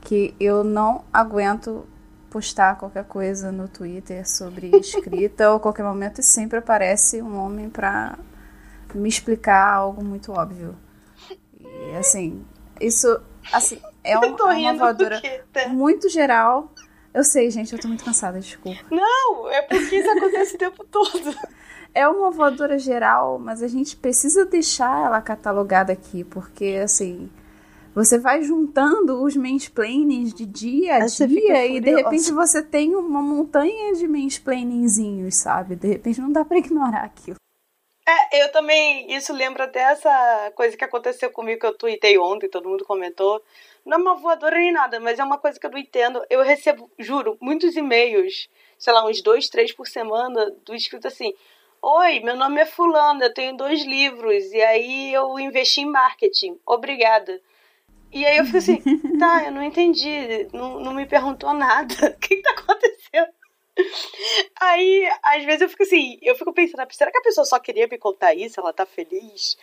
[0.03, 1.87] que eu não aguento
[2.31, 7.71] postar qualquer coisa no Twitter sobre escrita ou qualquer momento e sempre aparece um homem
[7.71, 8.19] pra
[8.95, 10.77] me explicar algo muito óbvio.
[11.59, 12.45] E assim,
[12.81, 13.21] isso
[13.53, 15.21] assim, é, um, é uma voadora
[15.53, 15.69] tá?
[15.69, 16.73] muito geral
[17.15, 18.81] eu sei, gente, eu tô muito cansada, desculpa.
[18.91, 21.35] Não, é porque isso acontece o tempo todo.
[21.95, 27.29] É uma voadora geral, mas a gente precisa deixar ela catalogada aqui, porque assim,
[27.95, 33.23] você vai juntando os mansplainings de dia a dia e de repente você tem uma
[33.23, 35.77] montanha de mansplainingzinhos, sabe?
[35.77, 37.37] De repente não dá para ignorar aquilo.
[38.07, 42.49] É, eu também, isso lembra até essa coisa que aconteceu comigo que eu tuitei ontem,
[42.49, 43.41] todo mundo comentou,
[43.87, 46.21] não é uma voadora nem nada, mas é uma coisa que eu não entendo.
[46.29, 51.33] Eu recebo, juro, muitos e-mails, sei lá, uns dois, três por semana, do escrito assim:
[51.81, 56.59] Oi, meu nome é Fulano, eu tenho dois livros, e aí eu investi em marketing.
[56.67, 57.41] Obrigada.
[58.13, 58.83] E aí eu fico assim,
[59.19, 61.95] tá, eu não entendi, não, não me perguntou nada.
[62.13, 63.33] O que, que tá acontecendo?
[64.61, 67.89] Aí, às vezes eu fico assim, eu fico pensando, será que a pessoa só queria
[67.89, 68.61] me contar isso?
[68.61, 69.57] Ela tá feliz?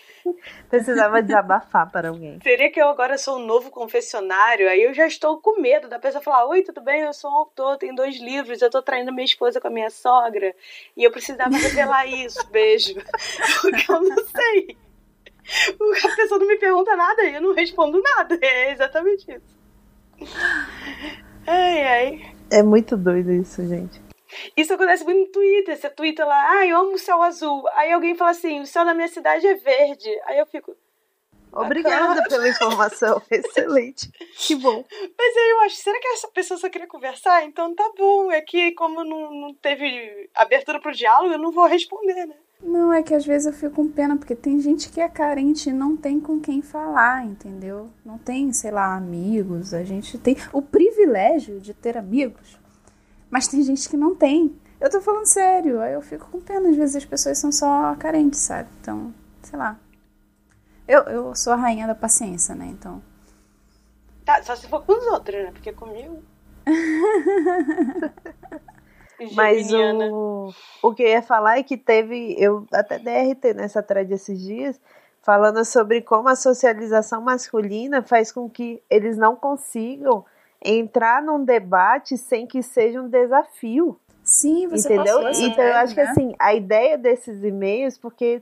[0.67, 2.39] Precisava desabafar para alguém.
[2.41, 4.67] Seria que eu agora sou um novo confessionário?
[4.67, 7.01] Aí eu já estou com medo da pessoa falar: Oi, tudo bem?
[7.01, 9.91] Eu sou um autor, tenho dois livros, eu tô traindo minha esposa com a minha
[9.91, 10.55] sogra
[10.97, 12.45] e eu precisava revelar isso.
[12.49, 12.95] Beijo.
[13.61, 14.88] Porque eu não sei.
[16.11, 18.37] A pessoa não me pergunta nada e eu não respondo nada.
[18.41, 19.59] É exatamente isso.
[21.47, 22.35] Ai, ai.
[22.51, 24.01] É muito doido isso, gente.
[24.55, 25.77] Isso acontece muito no Twitter.
[25.77, 27.67] Você twitta lá, ah, eu amo o céu azul.
[27.73, 30.09] Aí alguém fala assim, o céu da minha cidade é verde.
[30.25, 30.75] Aí eu fico.
[31.51, 33.21] Obrigada pela informação.
[33.29, 34.11] Excelente.
[34.37, 34.85] Que bom.
[35.17, 37.43] Mas aí eu acho, será que essa pessoa só queria conversar?
[37.43, 38.31] Então tá bom.
[38.31, 42.35] É que como não, não teve abertura pro diálogo, eu não vou responder, né?
[42.61, 45.69] Não, é que às vezes eu fico com pena, porque tem gente que é carente
[45.69, 47.89] e não tem com quem falar, entendeu?
[48.03, 49.73] Não tem, sei lá, amigos.
[49.73, 52.59] A gente tem o privilégio de ter amigos,
[53.29, 54.55] mas tem gente que não tem.
[54.79, 56.69] Eu tô falando sério, aí eu fico com pena.
[56.69, 58.69] Às vezes as pessoas são só carentes, sabe?
[58.81, 59.79] Então, sei lá.
[60.87, 62.67] Eu, eu sou a rainha da paciência, né?
[62.67, 63.01] Então.
[64.25, 65.51] Tá, só se for com os outros, né?
[65.51, 66.21] Porque comigo.
[69.33, 74.13] Mas o, o que eu ia falar é que teve, eu até DRT nessa thread
[74.13, 74.79] esses dias,
[75.21, 80.25] falando sobre como a socialização masculina faz com que eles não consigam
[80.63, 83.99] entrar num debate sem que seja um desafio.
[84.23, 85.21] Sim, você entendeu?
[85.29, 86.03] Então eu acho né?
[86.03, 88.41] que assim, a ideia desses e-mails, porque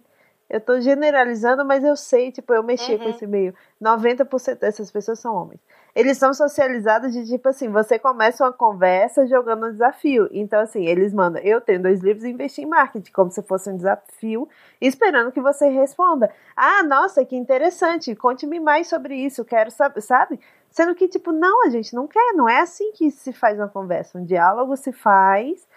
[0.50, 3.00] eu tô generalizando, mas eu sei, tipo, eu mexi uhum.
[3.00, 3.54] com esse e-mail.
[3.82, 5.60] 90% dessas pessoas são homens
[5.98, 10.30] eles são socializados de tipo assim, você começa uma conversa jogando um desafio.
[10.32, 13.72] Então, assim, eles mandam, eu tenho dois livros e investi em marketing, como se fosse
[13.72, 14.48] um desafio,
[14.80, 16.32] esperando que você responda.
[16.56, 20.40] Ah, nossa, que interessante, conte-me mais sobre isso, quero saber, sabe?
[20.70, 23.68] Sendo que, tipo, não, a gente não quer, não é assim que se faz uma
[23.68, 24.20] conversa.
[24.20, 25.68] Um diálogo se faz,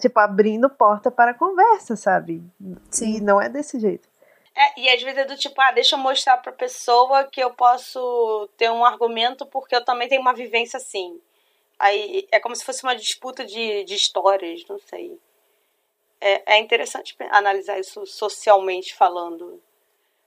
[0.00, 2.42] tipo, abrindo porta para a conversa, sabe?
[2.90, 3.18] Sim.
[3.18, 4.09] E não é desse jeito.
[4.54, 7.50] É, e às vezes é do tipo, ah, deixa eu mostrar pra pessoa que eu
[7.50, 11.20] posso ter um argumento porque eu também tenho uma vivência assim.
[11.78, 15.18] Aí é como se fosse uma disputa de, de histórias, não sei.
[16.20, 19.62] É, é interessante analisar isso socialmente falando.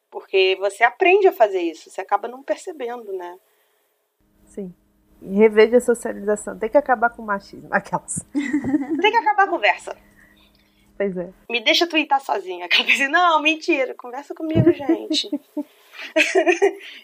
[0.09, 3.37] Porque você aprende a fazer isso, você acaba não percebendo, né?
[4.45, 4.73] Sim.
[5.21, 6.57] Reveja a socialização.
[6.57, 7.69] Tem que acabar com o machismo.
[7.71, 8.25] Aquelas.
[8.33, 9.95] Tem que acabar a conversa.
[10.97, 11.29] Pois é.
[11.49, 12.67] Me deixa twittar sozinha.
[12.71, 15.29] Assim, não, mentira, conversa comigo, gente.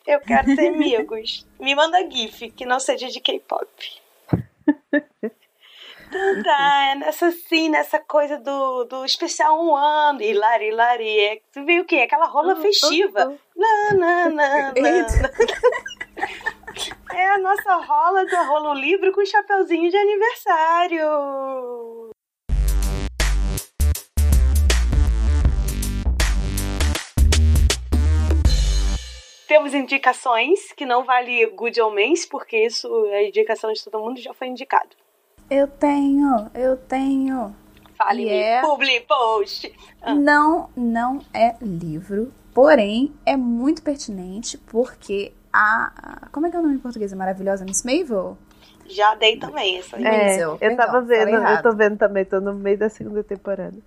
[0.05, 1.45] eu quero ter amigos.
[1.59, 3.67] Me manda GIF, que não seja de K-pop.
[6.09, 11.19] Então tá, é nessa assim, nessa coisa do, do especial um ano, hilari, hilari.
[11.19, 11.97] É, tu viu o quê?
[11.97, 13.27] Aquela rola uh, festiva.
[13.27, 13.39] Uh, uh.
[13.55, 14.73] Não, não, não,
[17.13, 22.08] É a nossa rola do rolo livre com chapeuzinho de aniversário.
[29.49, 34.31] Temos indicações, que não vale good omens, porque isso é indicação de todo mundo já
[34.31, 34.89] foi indicado.
[35.49, 37.55] Eu tenho, eu tenho.
[37.97, 39.73] Fale é- publi post.
[40.03, 40.13] Ah.
[40.13, 46.27] Não, não é livro, porém é muito pertinente porque a.
[46.31, 47.11] Como é que é o nome em português?
[47.11, 48.37] A maravilhosa Miss Mavel?
[48.85, 49.97] Já dei também essa.
[49.97, 50.01] É.
[50.01, 52.87] É, Maisel, eu perdão, tava vendo, falei eu tô vendo também, tô no meio da
[52.87, 53.77] segunda temporada.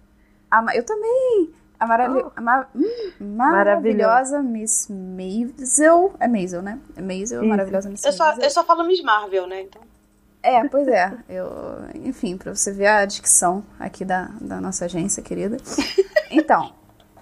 [0.50, 1.54] A ma- eu também!
[1.82, 6.14] A, maravi- a ma- hum, maravilhosa Miss Maisel.
[6.20, 6.78] É Maisel, né?
[6.96, 7.48] É Maisel, Isso.
[7.48, 8.44] maravilhosa Miss Eu só, Maisel.
[8.44, 9.62] eu só falo Miss Marvel, né?
[9.62, 9.82] Então.
[10.42, 11.12] É, pois é.
[11.28, 11.48] Eu,
[11.94, 15.56] enfim, pra você ver a dicção aqui da, da nossa agência querida.
[16.34, 16.72] Então,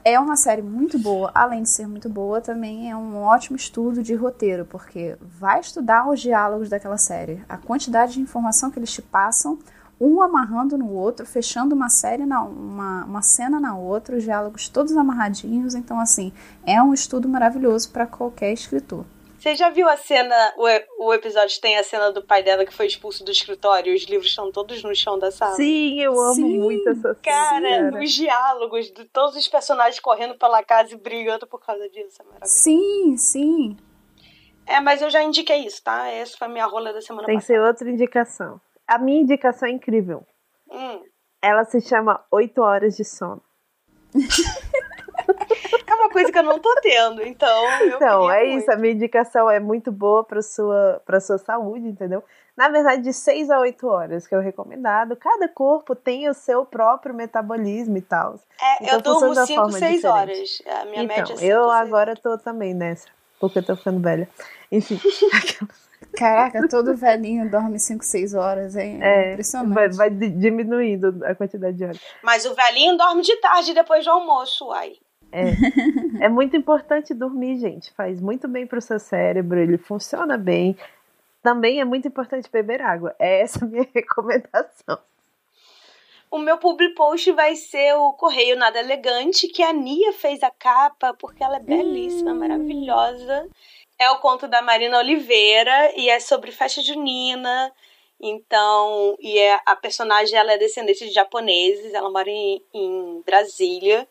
[0.05, 1.33] é uma série muito boa.
[1.35, 6.09] Além de ser muito boa, também é um ótimo estudo de roteiro, porque vai estudar
[6.09, 7.43] os diálogos daquela série.
[7.49, 9.59] A quantidade de informação que eles te passam,
[10.01, 14.69] um amarrando no outro, fechando uma série na uma, uma cena na outra, os diálogos
[14.69, 15.75] todos amarradinhos.
[15.75, 16.33] Então, assim,
[16.67, 19.05] é um estudo maravilhoso para qualquer escritor.
[19.39, 22.75] Você já viu a cena, o, o episódio tem a cena do pai dela que
[22.75, 25.55] foi expulso do escritório e os livros estão todos no chão da sala?
[25.55, 28.03] Sim, eu amo Sim, muito essa Cara, cena.
[28.03, 32.21] os diálogos de todos os personagens correndo pela casa e brigando por causa disso.
[32.21, 32.53] É maravilhoso.
[32.53, 33.77] Sim, sim.
[34.67, 36.07] É, mas eu já indiquei isso, tá?
[36.09, 37.61] Essa foi a minha rola da semana Tem que passada.
[37.61, 38.61] ser outra indicação.
[38.91, 40.27] A minha indicação é incrível.
[40.71, 41.03] Hum.
[41.41, 43.41] Ela se chama 8 Horas de Sono.
[45.87, 47.65] É uma coisa que eu não tô tendo, então.
[47.83, 48.59] Então, é muito.
[48.61, 48.71] isso.
[48.73, 52.23] A minha indicação é muito boa para sua, pra sua saúde, entendeu?
[52.57, 55.15] Na verdade, de 6 a 8 horas, que é o recomendado.
[55.17, 58.39] Cada corpo tem o seu próprio metabolismo e tal.
[58.61, 60.63] É, Então eu durmo funciona de uma 5, forma 6 diferente.
[60.67, 60.81] horas.
[60.81, 63.09] A minha média é Então, 5, eu 6 agora tô também nessa.
[63.39, 64.29] Porque eu tô ficando velha.
[64.71, 64.99] Enfim,
[66.17, 68.99] Caraca, todo velhinho dorme 5, 6 horas, hein?
[69.03, 69.75] é, Impressionante.
[69.75, 72.01] vai, vai di- diminuindo a quantidade de horas.
[72.23, 74.95] Mas o velhinho dorme de tarde depois do almoço, uai.
[76.21, 77.93] É muito importante dormir, gente.
[77.93, 80.77] Faz muito bem pro seu cérebro, ele funciona bem.
[81.43, 83.15] Também é muito importante beber água.
[83.19, 84.99] É essa a minha recomendação.
[86.31, 90.51] O meu public post vai ser o Correio Nada Elegante, que a Nia fez a
[90.51, 93.49] capa, porque ela é belíssima, maravilhosa.
[94.01, 97.71] É o conto da Marina Oliveira e é sobre festa junina.
[98.19, 104.09] Então, e é, a personagem ela é descendente de japoneses, ela mora em, em Brasília.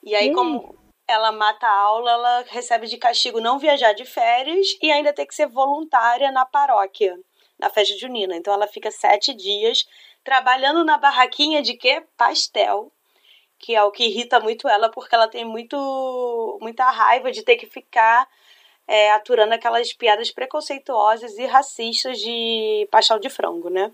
[0.00, 0.34] E aí, Hum.
[0.34, 0.78] como
[1.08, 5.26] ela mata a aula, ela recebe de castigo não viajar de férias e ainda ter
[5.26, 7.18] que ser voluntária na paróquia,
[7.58, 8.36] na festa junina.
[8.36, 9.84] Então, ela fica sete dias
[10.22, 12.04] trabalhando na barraquinha de quê?
[12.16, 12.92] Pastel.
[13.58, 17.56] Que é o que irrita muito ela, porque ela tem muito, muita raiva de ter
[17.56, 18.28] que ficar
[18.86, 23.92] é, aturando aquelas piadas preconceituosas e racistas de pastel de frango, né?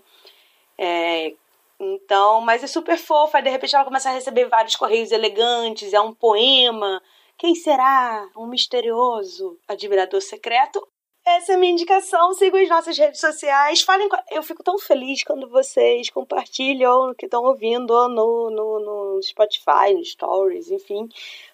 [0.77, 1.33] É,
[1.79, 3.37] então, mas é super fofa.
[3.37, 5.93] Aí, de repente, ela começa a receber vários correios elegantes.
[5.93, 7.01] É um poema.
[7.37, 8.29] Quem será?
[8.35, 10.85] Um misterioso admirador secreto?
[11.25, 12.33] Essa é a minha indicação.
[12.33, 13.81] Sigam as nossas redes sociais.
[13.81, 14.09] Falem.
[14.31, 19.93] Eu fico tão feliz quando vocês compartilham o que estão ouvindo no, no, no Spotify,
[19.93, 21.07] no Stories, enfim.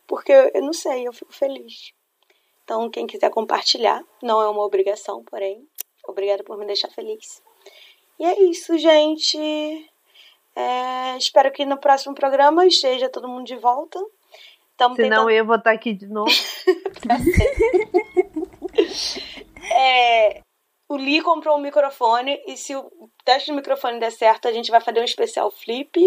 [0.07, 1.94] Porque eu não sei, eu fico feliz.
[2.66, 5.63] Então, quem quiser compartilhar, não é uma obrigação, porém,
[6.07, 7.41] obrigada por me deixar feliz.
[8.20, 9.38] E é isso, gente.
[10.55, 14.03] É, espero que no próximo programa esteja todo mundo de volta.
[14.72, 16.32] Estamos Senão eu vou estar aqui de novo.
[19.78, 20.41] É,
[20.88, 24.70] o Lee comprou um microfone e se o teste do microfone der certo, a gente
[24.70, 25.99] vai fazer um especial flip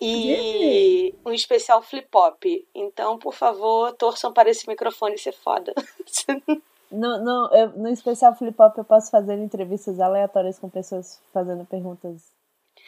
[0.00, 2.66] e um especial flip pop.
[2.74, 5.72] Então, por favor, torçam para esse microfone ser foda.
[6.90, 11.64] No, no, eu- no especial Flip Hop eu posso fazer entrevistas aleatórias com pessoas fazendo
[11.64, 12.22] perguntas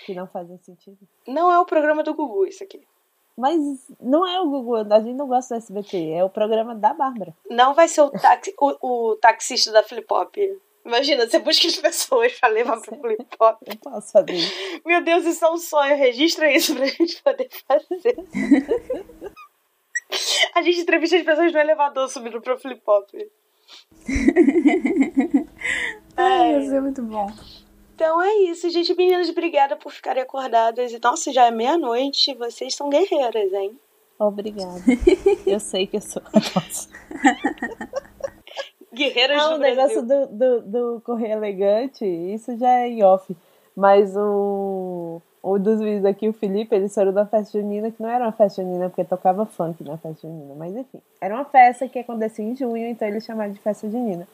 [0.04, 0.98] que não fazem sentido.
[1.26, 2.80] Não é o programa do Gugu isso aqui.
[3.36, 3.58] Mas
[4.00, 7.34] não é o Google, a gente não gosta do SBT, é o programa da Bárbara.
[7.50, 10.58] Não vai ser o, taxi, o, o taxista da flip pop.
[10.86, 13.58] Imagina, você busca as pessoas pra levar pro flip pop.
[13.66, 14.52] Eu posso fazer isso.
[14.86, 15.96] Meu Deus, isso é um sonho.
[15.96, 18.16] Registra isso pra gente poder fazer.
[20.54, 23.30] A gente entrevista as pessoas no elevador subindo pro flip pop.
[26.16, 27.26] Ai, ia ser muito bom.
[27.96, 28.94] Então é isso, gente.
[28.94, 30.92] Meninas, obrigada por ficarem acordadas.
[30.92, 32.32] E, nossa, já é meia-noite.
[32.34, 33.76] Vocês são guerreiras, hein?
[34.20, 34.80] Obrigada.
[35.44, 36.22] Eu sei que eu sou.
[38.96, 43.36] Guerreiras Ah, do o negócio do, do, do correr elegante, isso já é em off.
[43.76, 48.08] Mas o, o dos vídeos aqui, o Felipe, eles foram na festa junina, que não
[48.08, 50.54] era uma festa junina, porque tocava funk na festa junina.
[50.56, 54.26] Mas enfim, era uma festa que acontecia em junho, então eles chamaram de festa junina.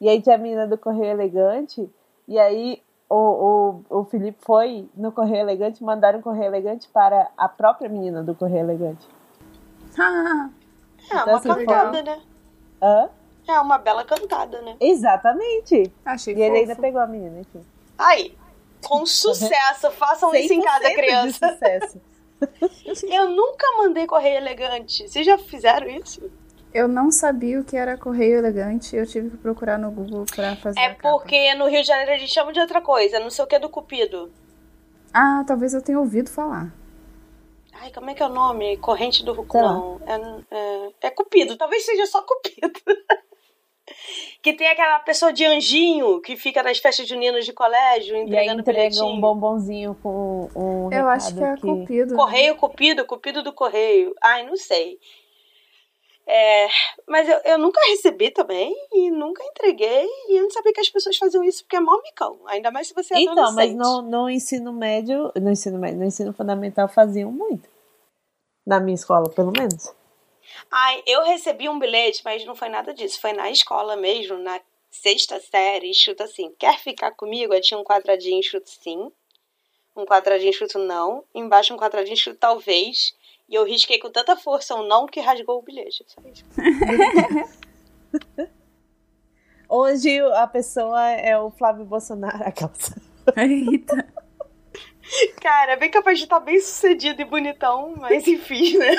[0.00, 1.88] E aí tinha a menina do Correio Elegante,
[2.26, 7.28] e aí o, o, o Felipe foi no Correio Elegante, mandaram um Correio Elegante para
[7.36, 9.06] a própria menina do Correio Elegante.
[9.98, 10.48] Ah,
[11.10, 12.20] É Então, uma assim, cantada, né?
[12.80, 13.08] Hã?
[13.48, 14.76] É uma bela cantada, né?
[14.80, 15.92] Exatamente!
[16.04, 17.64] achei E ele ainda pegou a menina, enfim.
[17.98, 18.36] Aí.
[18.84, 19.90] Com sucesso.
[19.92, 21.48] Façam isso em casa, criança.
[21.52, 22.00] sucesso.
[23.08, 25.08] Eu nunca mandei correio elegante.
[25.08, 26.30] Vocês já fizeram isso?
[26.74, 30.56] Eu não sabia o que era correio elegante, eu tive que procurar no Google pra
[30.56, 30.80] fazer.
[30.80, 33.46] É porque no Rio de Janeiro a gente chama de outra coisa, não sei o
[33.46, 34.32] que é do Cupido.
[35.12, 36.72] Ah, talvez eu tenha ouvido falar.
[37.74, 38.78] Ai, como é que é o nome?
[38.78, 39.58] Corrente do Rucu.
[39.58, 42.72] Não, é, é, é Cupido, talvez seja só Cupido.
[44.42, 49.04] que tem aquela pessoa de anjinho que fica nas festas juninas de colégio entregando entrega
[49.04, 51.60] um bombonzinho com um Eu acho que é que...
[51.60, 52.16] Cupido.
[52.16, 54.14] Correio, Cupido, Cupido do Correio.
[54.22, 54.98] Ai, não sei.
[56.26, 56.68] É,
[57.08, 60.88] mas eu, eu nunca recebi também e nunca entreguei e eu não sabia que as
[60.88, 63.74] pessoas faziam isso porque é mó micão, ainda mais se você é então, adolescente.
[63.74, 67.68] Então, mas no, no ensino médio, no ensino médio, no ensino fundamental faziam muito.
[68.64, 69.92] Na minha escola, pelo menos.
[70.70, 74.60] Ai, eu recebi um bilhete, mas não foi nada disso, foi na escola mesmo, na
[74.90, 77.54] sexta série, escrito assim, quer ficar comigo?
[77.54, 79.10] Eu tinha um quadradinho escrito sim,
[79.96, 83.14] um quadradinho escrito não, embaixo um quadradinho escrito talvez,
[83.48, 86.04] e eu risquei com tanta força um não que rasgou o bilhete.
[89.68, 92.44] Hoje a pessoa é o Flávio Bolsonaro.
[92.44, 92.94] Aquelas.
[93.36, 94.12] Eita.
[95.40, 98.94] Cara, bem capaz de estar bem sucedido e bonitão, mas enfim, né?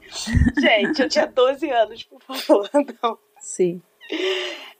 [0.58, 2.70] Gente, eu tinha 12 anos, por favor,
[3.02, 3.18] não.
[3.38, 3.82] Sim.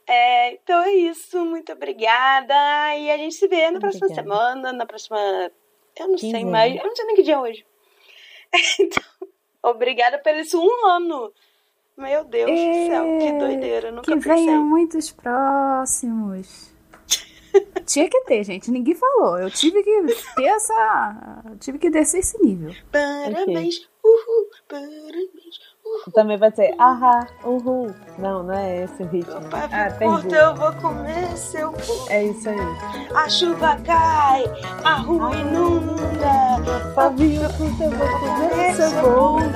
[0.06, 2.54] É, então é isso, muito obrigada.
[2.96, 4.28] E a gente se vê na próxima obrigada.
[4.28, 5.18] semana, na próxima.
[5.96, 6.76] Eu não sei mais.
[6.76, 7.66] Eu não sei nem que dia é hoje.
[8.80, 9.02] Então,
[9.62, 11.30] obrigada por esse um ano.
[11.98, 12.54] Meu Deus e...
[12.54, 13.90] do céu, que doideira.
[13.90, 14.46] Nunca que pensei.
[14.46, 16.77] venham muitos próximos.
[17.86, 18.70] Tinha que ter, gente.
[18.70, 19.38] Ninguém falou.
[19.38, 20.02] Eu tive que
[20.36, 21.42] ter essa.
[21.48, 22.74] Eu tive que descer esse nível.
[22.92, 23.88] Parabéns, okay.
[24.04, 25.58] uhul, parabéns,
[26.14, 27.92] também vai ser ahá, uhul.
[28.18, 29.34] Não, não é esse o ritmo.
[29.52, 30.34] Ah, perdi.
[30.34, 32.06] eu vou comer seu bolo.
[32.08, 32.56] É isso aí.
[33.14, 34.44] A chuva cai,
[34.84, 36.62] a rua inunda.
[36.94, 39.40] Pavio curto, eu vou comer seu bolo.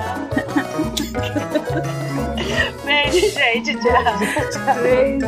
[2.85, 3.75] Beijo, gente.
[3.77, 4.75] Tchau.
[4.83, 5.27] Beijo.